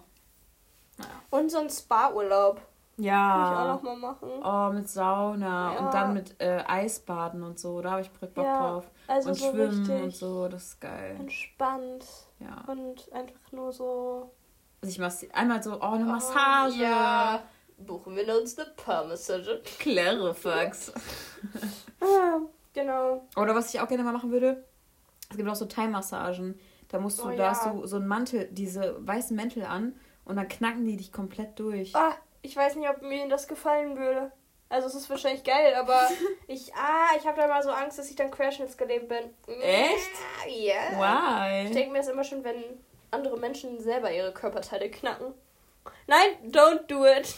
Naja. 0.98 1.10
Und 1.30 1.50
so 1.50 1.58
ein 1.58 1.70
Spa-Urlaub. 1.70 2.60
Ja. 2.98 3.36
Will 3.36 3.52
ich 3.52 3.58
auch 3.58 3.74
noch 3.74 3.82
mal 3.82 3.96
machen. 3.96 4.30
Oh, 4.42 4.72
mit 4.72 4.88
Sauna 4.88 5.74
ja. 5.74 5.78
und 5.80 5.94
dann 5.94 6.14
mit 6.14 6.40
äh, 6.40 6.62
Eisbaden 6.66 7.42
und 7.42 7.58
so. 7.58 7.82
Da 7.82 7.92
habe 7.92 8.00
ich 8.02 8.10
Bock 8.10 8.30
ja, 8.36 8.58
drauf. 8.58 8.90
Also 9.06 9.28
und 9.30 9.34
so 9.34 9.50
Schwimmen 9.50 10.02
und 10.02 10.14
so, 10.14 10.48
das 10.48 10.64
ist 10.64 10.80
geil. 10.80 11.16
Entspannt. 11.18 12.06
Ja. 12.38 12.64
Und 12.66 13.12
einfach 13.12 13.52
nur 13.52 13.72
so 13.72 14.30
sich 14.82 14.98
massieren. 14.98 15.34
Einmal 15.34 15.62
so, 15.62 15.74
oh, 15.74 15.92
eine 15.92 16.04
Massage. 16.04 16.76
Oh, 16.78 16.82
ja. 16.82 17.42
Buchen 17.78 18.16
wir 18.16 18.38
uns 18.38 18.58
eine 18.58 18.70
Parmassage. 18.70 19.60
Clarifax. 19.78 20.92
ah, 22.00 22.40
genau. 22.72 23.26
Oder 23.36 23.54
was 23.54 23.74
ich 23.74 23.80
auch 23.80 23.88
gerne 23.88 24.02
mal 24.02 24.12
machen 24.12 24.30
würde, 24.30 24.64
es 25.30 25.36
gibt 25.36 25.48
auch 25.48 25.56
so 25.56 25.66
Thai-Massagen. 25.66 26.58
Da 26.88 26.98
musst 26.98 27.18
du, 27.18 27.24
oh, 27.24 27.28
da 27.30 27.34
ja. 27.34 27.50
hast 27.50 27.66
du 27.66 27.86
so 27.86 27.96
einen 27.96 28.06
Mantel, 28.06 28.48
diese 28.52 28.96
weißen 29.06 29.34
Mäntel 29.36 29.64
an 29.64 29.98
und 30.24 30.36
dann 30.36 30.48
knacken 30.48 30.84
die 30.84 30.96
dich 30.96 31.12
komplett 31.12 31.58
durch. 31.58 31.94
Ah, 31.96 32.14
ich 32.42 32.56
weiß 32.56 32.76
nicht, 32.76 32.88
ob 32.88 33.02
mir 33.02 33.28
das 33.28 33.48
gefallen 33.48 33.96
würde. 33.96 34.30
Also 34.68 34.88
es 34.88 34.94
ist 34.94 35.10
wahrscheinlich 35.10 35.44
geil, 35.44 35.74
aber 35.74 36.08
ich, 36.46 36.72
ah, 36.74 37.16
ich 37.18 37.26
habe 37.26 37.40
da 37.40 37.48
mal 37.48 37.62
so 37.62 37.70
Angst, 37.70 37.98
dass 37.98 38.10
ich 38.10 38.16
dann 38.16 38.30
querschnittsgelähmt 38.30 39.08
bin. 39.08 39.30
Echt? 39.60 40.10
Ja. 40.48 40.74
Yeah. 40.74 41.62
Why? 41.62 41.66
Ich 41.66 41.72
denke 41.72 41.92
mir 41.92 41.98
das 41.98 42.08
immer 42.08 42.24
schon, 42.24 42.44
wenn 42.44 42.62
andere 43.10 43.38
Menschen 43.38 43.80
selber 43.80 44.12
ihre 44.12 44.32
Körperteile 44.32 44.90
knacken. 44.90 45.34
Nein, 46.06 46.50
don't 46.50 46.86
do 46.88 47.04
it. 47.04 47.34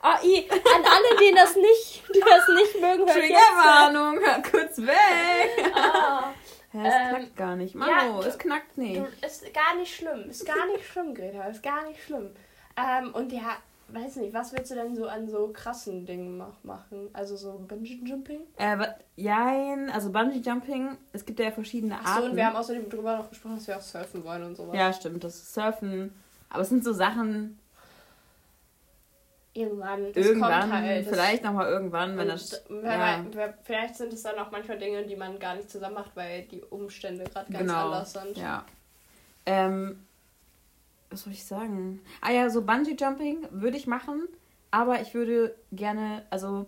Ah, 0.00 0.18
i, 0.22 0.48
an 0.48 0.84
alle, 0.84 1.20
die 1.20 1.34
das 1.34 1.56
nicht, 1.56 2.02
die 2.14 2.20
das 2.20 2.46
nicht 2.48 2.80
mögen, 2.80 3.04
hört 3.04 3.18
Triggerwarnung, 3.18 4.20
kurz 4.48 4.78
weg. 4.78 5.72
Ah. 5.74 6.32
Ja, 6.72 6.84
es 6.84 6.94
ähm, 6.94 7.08
knackt 7.16 7.36
gar 7.36 7.56
nicht. 7.56 7.74
Mano, 7.74 8.20
ja, 8.20 8.26
es 8.26 8.38
knackt 8.38 8.76
nicht. 8.76 9.02
Ist 9.24 9.54
gar 9.54 9.76
nicht 9.76 9.94
schlimm. 9.94 10.28
Ist 10.28 10.46
gar 10.46 10.66
nicht 10.66 10.84
schlimm, 10.84 11.14
Greta. 11.14 11.44
Ist 11.44 11.62
gar 11.62 11.86
nicht 11.86 12.02
schlimm. 12.02 12.30
Ähm, 12.76 13.14
und 13.14 13.32
ja, 13.32 13.56
weiß 13.88 14.16
nicht, 14.16 14.34
was 14.34 14.52
willst 14.52 14.70
du 14.70 14.74
denn 14.74 14.94
so 14.94 15.06
an 15.06 15.28
so 15.28 15.48
krassen 15.48 16.04
Dingen 16.04 16.36
mach, 16.36 16.62
machen? 16.62 17.08
Also 17.12 17.36
so 17.36 17.58
Bungee 17.66 18.00
Jumping? 18.04 18.40
Äh, 18.56 18.86
jein, 19.16 19.90
also 19.90 20.12
Bungee 20.12 20.40
Jumping, 20.40 20.96
es 21.12 21.24
gibt 21.24 21.40
ja 21.40 21.50
verschiedene 21.50 21.94
Arten. 21.94 22.06
Achso, 22.06 22.24
und 22.26 22.36
wir 22.36 22.46
haben 22.46 22.56
außerdem 22.56 22.88
darüber 22.90 23.16
noch 23.16 23.30
gesprochen, 23.30 23.56
dass 23.56 23.66
wir 23.66 23.76
auch 23.76 23.82
surfen 23.82 24.24
wollen 24.24 24.44
und 24.44 24.56
sowas. 24.56 24.76
Ja, 24.76 24.92
stimmt, 24.92 25.24
das 25.24 25.54
Surfen. 25.54 26.12
Aber 26.50 26.62
es 26.62 26.68
sind 26.68 26.84
so 26.84 26.92
Sachen. 26.92 27.58
Irgendwann. 29.58 30.12
irgendwann, 30.14 30.72
halt, 30.72 31.06
vielleicht 31.06 31.44
nochmal 31.44 31.68
irgendwann, 31.68 32.16
wenn 32.16 32.28
das. 32.28 32.64
Ja. 32.70 33.24
vielleicht 33.62 33.96
sind 33.96 34.12
es 34.12 34.22
dann 34.22 34.38
auch 34.38 34.50
manchmal 34.50 34.78
Dinge, 34.78 35.04
die 35.04 35.16
man 35.16 35.38
gar 35.38 35.56
nicht 35.56 35.70
zusammen 35.70 35.94
macht, 35.94 36.14
weil 36.14 36.42
die 36.42 36.62
Umstände 36.62 37.24
gerade 37.24 37.52
ganz 37.52 37.66
genau. 37.66 37.86
anders 37.86 38.12
sind. 38.12 38.36
Ja. 38.36 38.64
Ähm, 39.46 40.04
was 41.10 41.22
soll 41.22 41.32
ich 41.32 41.44
sagen? 41.44 42.00
Ah 42.20 42.32
ja, 42.32 42.50
so 42.50 42.62
Bungee 42.62 42.96
Jumping 42.98 43.46
würde 43.50 43.76
ich 43.76 43.86
machen, 43.86 44.28
aber 44.70 45.00
ich 45.00 45.14
würde 45.14 45.54
gerne, 45.72 46.22
also 46.30 46.66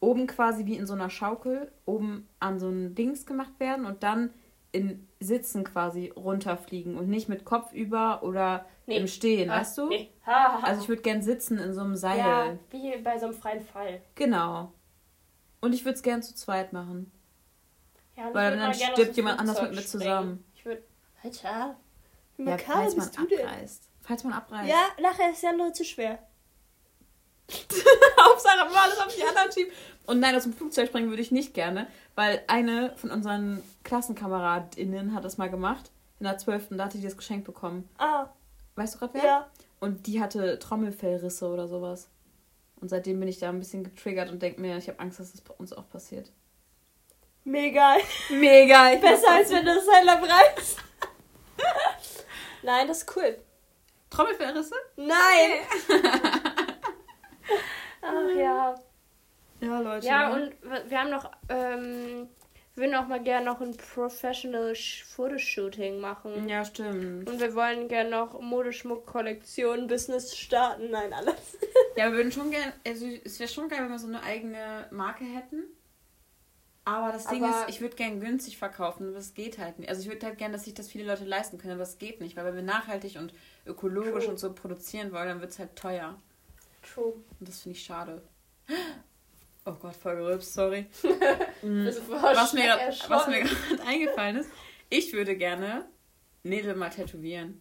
oben 0.00 0.26
quasi 0.26 0.66
wie 0.66 0.76
in 0.76 0.86
so 0.86 0.94
einer 0.94 1.10
Schaukel, 1.10 1.70
oben 1.86 2.28
an 2.38 2.58
so 2.58 2.68
ein 2.68 2.94
Dings 2.94 3.26
gemacht 3.26 3.52
werden 3.58 3.84
und 3.84 4.02
dann 4.02 4.30
in 4.72 5.08
Sitzen 5.18 5.64
quasi 5.64 6.12
runterfliegen 6.14 6.96
und 6.96 7.08
nicht 7.08 7.28
mit 7.28 7.44
Kopf 7.44 7.72
über 7.72 8.22
oder 8.22 8.66
nee. 8.86 8.96
im 8.96 9.06
Stehen, 9.06 9.50
ah, 9.50 9.60
weißt 9.60 9.78
du? 9.78 9.88
Nee. 9.88 10.10
Ha, 10.26 10.32
ha, 10.32 10.60
also 10.62 10.82
ich 10.82 10.88
würde 10.88 11.02
gern 11.02 11.22
sitzen 11.22 11.58
in 11.58 11.74
so 11.74 11.80
einem 11.80 11.96
Seil. 11.96 12.18
Ja, 12.18 12.56
wie 12.70 12.96
bei 12.98 13.18
so 13.18 13.26
einem 13.26 13.34
freien 13.34 13.60
Fall. 13.60 14.00
Genau. 14.14 14.72
Und 15.60 15.74
ich 15.74 15.84
würde 15.84 15.96
es 15.96 16.02
gern 16.02 16.22
zu 16.22 16.34
zweit 16.34 16.72
machen. 16.72 17.10
Ja, 18.16 18.32
Weil 18.32 18.56
dann 18.56 18.74
stirbt 18.74 19.16
jemand 19.16 19.38
anders 19.38 19.60
mit 19.62 19.74
mir 19.74 19.84
zusammen. 19.84 20.44
Ich 20.54 20.64
würde. 20.64 20.82
Alter, 21.22 21.76
ja, 22.38 22.58
falls 22.58 22.96
man 22.96 23.08
abreißt. 23.08 23.88
Falls 24.00 24.24
man 24.24 24.32
abreißt. 24.32 24.68
Ja, 24.68 24.88
nachher 25.02 25.30
ist 25.30 25.42
ja 25.42 25.52
nur 25.52 25.72
zu 25.72 25.84
schwer. 25.84 26.18
Hauptsache 28.20 28.70
mal 28.70 28.84
alles 28.84 28.98
auf 28.98 29.14
die 29.14 29.22
anderen 29.22 29.52
schieben. 29.52 29.72
Und 30.10 30.18
nein, 30.18 30.34
aus 30.34 30.42
dem 30.42 30.52
Flugzeug 30.52 30.88
springen 30.88 31.08
würde 31.08 31.22
ich 31.22 31.30
nicht 31.30 31.54
gerne, 31.54 31.86
weil 32.16 32.42
eine 32.48 32.96
von 32.96 33.12
unseren 33.12 33.62
KlassenkameradInnen 33.84 35.14
hat 35.14 35.24
das 35.24 35.38
mal 35.38 35.48
gemacht. 35.48 35.92
In 36.18 36.24
der 36.24 36.36
12. 36.36 36.70
Da 36.70 36.86
hatte 36.86 36.98
die 36.98 37.04
das 37.04 37.16
geschenkt 37.16 37.46
bekommen. 37.46 37.88
Ah. 37.96 38.26
Weißt 38.74 38.96
du 38.96 38.98
gerade 38.98 39.14
wer? 39.14 39.22
Ja. 39.22 39.50
Und 39.78 40.08
die 40.08 40.20
hatte 40.20 40.58
Trommelfellrisse 40.58 41.46
oder 41.46 41.68
sowas. 41.68 42.08
Und 42.80 42.88
seitdem 42.88 43.20
bin 43.20 43.28
ich 43.28 43.38
da 43.38 43.50
ein 43.50 43.60
bisschen 43.60 43.84
getriggert 43.84 44.30
und 44.32 44.42
denke 44.42 44.60
mir, 44.60 44.76
ich 44.78 44.88
habe 44.88 44.98
Angst, 44.98 45.20
dass 45.20 45.30
das 45.30 45.42
bei 45.42 45.54
uns 45.54 45.72
auch 45.72 45.88
passiert. 45.88 46.32
Mega. 47.44 47.94
Mega. 48.30 48.96
Besser 48.96 49.30
als 49.30 49.52
wenn 49.52 49.64
du 49.64 49.76
das 49.76 49.86
Heiler 49.88 50.20
reißt. 50.20 50.78
Nein, 52.64 52.88
das 52.88 53.02
ist 53.02 53.16
cool. 53.16 53.38
Trommelfellrisse? 54.10 54.74
Nein! 54.96 55.60
Ach 58.02 58.36
ja. 58.36 58.74
Ja, 59.60 59.80
Leute. 59.80 60.06
Ja, 60.06 60.32
und 60.32 60.52
wir 60.88 60.98
haben 60.98 61.10
noch, 61.10 61.30
ähm, 61.48 62.28
wir 62.74 62.84
würden 62.84 62.94
auch 62.94 63.08
mal 63.08 63.22
gerne 63.22 63.46
noch 63.46 63.60
ein 63.60 63.76
Professional 63.76 64.74
Fotoshooting 64.74 66.00
machen. 66.00 66.48
Ja, 66.48 66.64
stimmt. 66.64 67.28
Und 67.28 67.40
wir 67.40 67.54
wollen 67.54 67.88
gerne 67.88 68.10
noch 68.10 68.40
Modeschmuck-Kollektion, 68.40 69.86
Business 69.86 70.36
starten, 70.36 70.90
nein, 70.90 71.12
alles. 71.12 71.58
ja, 71.96 72.06
wir 72.10 72.12
würden 72.12 72.32
schon 72.32 72.50
gerne, 72.50 72.72
also 72.86 73.06
es 73.24 73.38
wäre 73.38 73.48
schon 73.50 73.68
geil, 73.68 73.80
wenn 73.82 73.90
wir 73.90 73.98
so 73.98 74.06
eine 74.06 74.22
eigene 74.22 74.86
Marke 74.90 75.24
hätten. 75.24 75.64
Aber 76.84 77.12
das 77.12 77.26
Ding 77.26 77.44
aber 77.44 77.68
ist, 77.68 77.68
ich 77.68 77.80
würde 77.80 77.94
gern 77.94 78.20
günstig 78.20 78.56
verkaufen, 78.56 79.10
aber 79.10 79.18
es 79.18 79.34
geht 79.34 79.58
halt 79.58 79.78
nicht. 79.78 79.88
Also 79.88 80.02
ich 80.02 80.08
würde 80.08 80.26
halt 80.26 80.38
gern, 80.38 80.52
dass 80.52 80.64
sich 80.64 80.74
das 80.74 80.88
viele 80.88 81.04
Leute 81.04 81.24
leisten 81.24 81.58
können, 81.58 81.74
aber 81.74 81.82
es 81.82 81.98
geht 81.98 82.20
nicht, 82.20 82.36
weil 82.36 82.46
wenn 82.46 82.56
wir 82.56 82.62
nachhaltig 82.62 83.16
und 83.16 83.34
ökologisch 83.66 84.24
True. 84.24 84.32
und 84.32 84.38
so 84.38 84.52
produzieren 84.52 85.12
wollen, 85.12 85.28
dann 85.28 85.40
wird 85.40 85.50
es 85.50 85.58
halt 85.58 85.76
teuer. 85.76 86.16
True. 86.82 87.12
Und 87.38 87.48
das 87.48 87.60
finde 87.60 87.76
ich 87.76 87.84
schade. 87.84 88.22
Oh 89.66 89.72
Gott, 89.72 89.94
voll 89.94 90.16
gerülpst, 90.16 90.54
sorry. 90.54 90.86
Mm. 91.62 91.84
was, 92.08 92.54
mir 92.54 92.64
grad, 92.64 93.10
was 93.10 93.26
mir 93.26 93.42
gerade 93.42 93.82
eingefallen 93.86 94.36
ist, 94.36 94.48
ich 94.88 95.12
würde 95.12 95.36
gerne 95.36 95.86
Nägel 96.42 96.74
mal 96.74 96.88
tätowieren. 96.88 97.60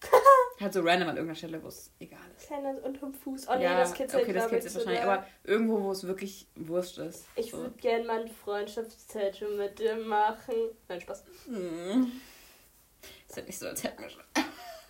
Halt 0.60 0.72
so 0.72 0.80
random 0.80 1.10
an 1.10 1.16
irgendeiner 1.16 1.34
Stelle, 1.34 1.62
wo 1.62 1.68
es 1.68 1.92
egal 1.98 2.20
ist. 2.34 2.46
Kleiner 2.46 2.82
unterm 2.82 3.12
Fuß. 3.12 3.48
Oh 3.48 3.56
nee, 3.56 3.64
ja, 3.64 3.78
das 3.78 3.92
kitzelt 3.92 4.22
Okay, 4.22 4.32
das 4.32 4.48
kitzelt 4.48 4.74
wahrscheinlich. 4.74 5.02
Aber 5.02 5.26
irgendwo, 5.42 5.82
wo 5.82 5.90
es 5.90 6.06
wirklich 6.06 6.48
wurscht 6.54 6.96
ist. 6.96 7.26
Ich 7.36 7.50
so. 7.50 7.58
würde 7.58 7.76
gerne 7.76 8.04
mal 8.04 8.22
ein 8.22 8.28
Freundschaftstattoo 8.28 9.48
mit 9.56 9.78
dir 9.78 9.96
machen. 9.96 10.54
Nein, 10.88 11.00
Spaß. 11.00 11.24
Hm. 11.46 12.12
Ist 13.28 13.36
ja 13.36 13.42
nicht 13.42 13.58
so, 13.58 13.66
als 13.66 13.82
hätten 13.84 14.00
wir 14.00 14.08
schon. 14.08 14.22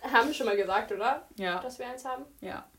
Haben 0.03 0.27
wir 0.27 0.33
schon 0.33 0.45
mal 0.45 0.55
gesagt, 0.55 0.91
oder? 0.91 1.27
Ja. 1.35 1.59
Dass 1.61 1.79
wir 1.79 1.87
eins 1.87 2.05
haben? 2.05 2.25
Ja. 2.39 2.69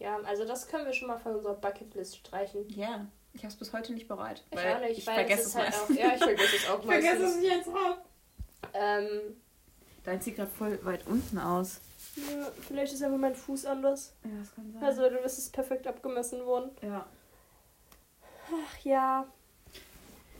Ja, 0.00 0.18
also 0.24 0.46
das 0.46 0.66
können 0.66 0.86
wir 0.86 0.92
schon 0.92 1.08
mal 1.08 1.18
von 1.18 1.36
unserer 1.36 1.54
Bucketlist 1.54 2.16
streichen. 2.16 2.68
Ja. 2.70 3.06
Ich 3.32 3.42
habe 3.42 3.52
es 3.52 3.56
bis 3.56 3.72
heute 3.72 3.92
nicht 3.92 4.08
bereit. 4.08 4.42
Ich 4.50 4.58
auch 4.58 4.80
nicht. 4.80 4.98
Ich 4.98 5.04
vergesse 5.04 5.42
es, 5.42 5.54
halt 5.54 5.74
auch. 5.74 5.90
Ja, 5.90 6.14
ich 6.14 6.22
vergesse 6.22 6.56
es 6.56 6.68
auch 6.70 6.84
meistens. 6.84 7.04
Ich 7.04 7.18
vergesse 7.18 7.38
es 7.38 7.44
jetzt 7.44 7.68
auch. 7.68 7.98
Ähm, 8.72 9.36
Dein 10.02 10.20
sieht 10.20 10.36
gerade 10.36 10.50
voll 10.50 10.84
weit 10.84 11.06
unten 11.06 11.38
aus. 11.38 11.80
Ja, 12.16 12.50
vielleicht 12.66 12.92
ist 12.94 13.02
einfach 13.02 13.18
mein 13.18 13.34
Fuß 13.34 13.66
anders. 13.66 14.14
Ja, 14.24 14.30
das 14.40 14.54
kann 14.54 14.72
sein. 14.72 14.82
Also, 14.82 15.08
du 15.08 15.18
bist 15.18 15.38
es 15.38 15.50
perfekt 15.50 15.86
abgemessen 15.86 16.44
worden. 16.44 16.70
Ja. 16.82 17.06
Ach 18.48 18.78
ja. 18.84 19.26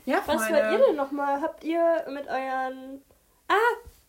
Ja, 0.05 0.23
Was 0.25 0.49
wollt 0.49 0.71
ihr 0.71 0.85
denn 0.87 0.95
nochmal? 0.95 1.39
Habt 1.41 1.63
ihr 1.63 2.05
mit 2.09 2.27
euren. 2.27 3.03
Ah! 3.47 3.53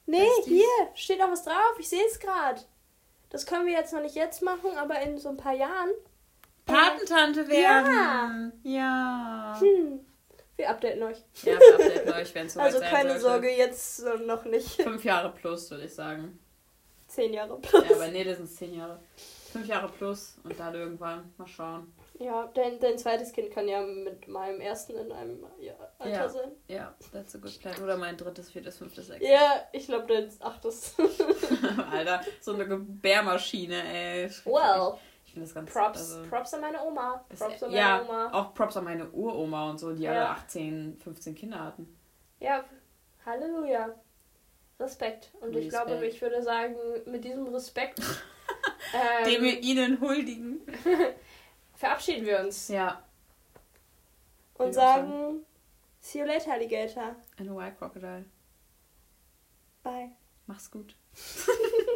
Nee, 0.06 0.26
hier! 0.44 0.64
Steht 0.94 1.18
noch 1.18 1.30
was 1.30 1.44
drauf. 1.44 1.76
Ich 1.78 1.88
sehe 1.88 2.04
es 2.06 2.18
gerade. 2.18 2.62
Das 3.32 3.46
können 3.46 3.66
wir 3.66 3.72
jetzt 3.72 3.94
noch 3.94 4.02
nicht 4.02 4.14
jetzt 4.14 4.42
machen, 4.42 4.76
aber 4.76 5.00
in 5.00 5.16
so 5.16 5.30
ein 5.30 5.38
paar 5.38 5.54
Jahren. 5.54 5.88
Patentante 6.66 7.48
werden! 7.48 8.52
Ja! 8.62 9.54
Ja! 9.54 9.58
Hm. 9.58 10.00
Wir 10.56 10.68
updaten 10.68 11.02
euch. 11.02 11.16
Ja, 11.42 11.58
wir 11.58 11.74
updaten 11.74 12.12
euch, 12.12 12.34
wenn 12.34 12.46
es 12.46 12.52
soweit 12.52 12.66
Also 12.66 12.80
keine 12.80 13.18
Sorge, 13.18 13.50
jetzt 13.50 14.04
noch 14.26 14.44
nicht. 14.44 14.82
Fünf 14.82 15.02
Jahre 15.02 15.32
plus, 15.32 15.70
würde 15.70 15.86
ich 15.86 15.94
sagen. 15.94 16.38
Zehn 17.08 17.32
Jahre 17.32 17.58
plus. 17.58 17.88
Ja, 17.88 17.96
aber 17.96 18.08
nee, 18.08 18.22
das 18.22 18.36
sind 18.36 18.50
zehn 18.50 18.74
Jahre. 18.74 19.00
Fünf 19.50 19.66
Jahre 19.66 19.88
plus 19.88 20.36
und 20.44 20.60
dann 20.60 20.74
irgendwann 20.74 21.32
mal 21.38 21.46
schauen. 21.46 21.90
Ja, 22.22 22.50
dein, 22.54 22.78
dein 22.78 22.98
zweites 22.98 23.32
Kind 23.32 23.50
kann 23.50 23.66
ja 23.68 23.82
mit 23.82 24.28
meinem 24.28 24.60
ersten 24.60 24.96
in 24.96 25.10
einem 25.10 25.44
Alter 25.98 26.10
ja, 26.10 26.28
sein. 26.28 26.52
Ja, 26.68 26.94
that's 27.12 27.34
a 27.34 27.38
good 27.38 27.58
plan. 27.60 27.74
Oder 27.82 27.96
mein 27.96 28.16
drittes, 28.16 28.50
viertes, 28.50 28.78
fünftes, 28.78 29.08
sechstes. 29.08 29.28
Ja, 29.28 29.68
ich 29.72 29.86
glaube 29.86 30.06
dein 30.06 30.30
achtes. 30.40 30.94
Alter, 31.90 32.20
so 32.40 32.54
eine 32.54 32.66
Gebärmaschine, 32.66 33.82
ey. 33.82 34.30
Well. 34.44 34.98
Ich 35.24 35.32
finde 35.32 35.46
das 35.46 35.54
ganz 35.54 35.72
Props, 35.72 35.98
also, 35.98 36.28
Props 36.28 36.54
an 36.54 36.60
meine 36.60 36.84
Oma. 36.84 37.24
Props 37.28 37.62
an 37.62 37.70
meine 37.70 37.76
ja, 37.76 38.02
Oma. 38.02 38.30
auch 38.32 38.54
Props 38.54 38.76
an 38.76 38.84
meine 38.84 39.10
Uroma 39.10 39.70
und 39.70 39.78
so, 39.78 39.92
die 39.94 40.02
ja. 40.02 40.10
alle 40.10 40.28
18, 40.28 40.98
15 40.98 41.34
Kinder 41.34 41.58
hatten. 41.58 41.98
Ja, 42.38 42.64
Halleluja. 43.24 43.94
Respekt. 44.78 45.30
Und 45.40 45.54
Respekt. 45.54 45.64
ich 45.64 45.70
glaube, 45.70 46.06
ich 46.06 46.20
würde 46.20 46.42
sagen, 46.42 46.74
mit 47.06 47.24
diesem 47.24 47.46
Respekt, 47.46 48.00
ähm, 48.94 49.24
den 49.24 49.42
wir 49.42 49.62
ihnen 49.62 50.00
huldigen, 50.00 50.60
verabschieden 51.82 52.24
wir 52.24 52.38
uns. 52.38 52.68
Ja. 52.68 53.02
Und 54.54 54.72
sagen, 54.72 55.44
see 56.00 56.20
you 56.20 56.24
later, 56.24 56.52
Alligator. 56.52 57.16
And 57.38 57.50
a 57.50 57.54
white 57.54 57.76
crocodile. 57.76 58.24
Bye. 59.82 60.12
Mach's 60.46 60.70
gut. 60.70 60.94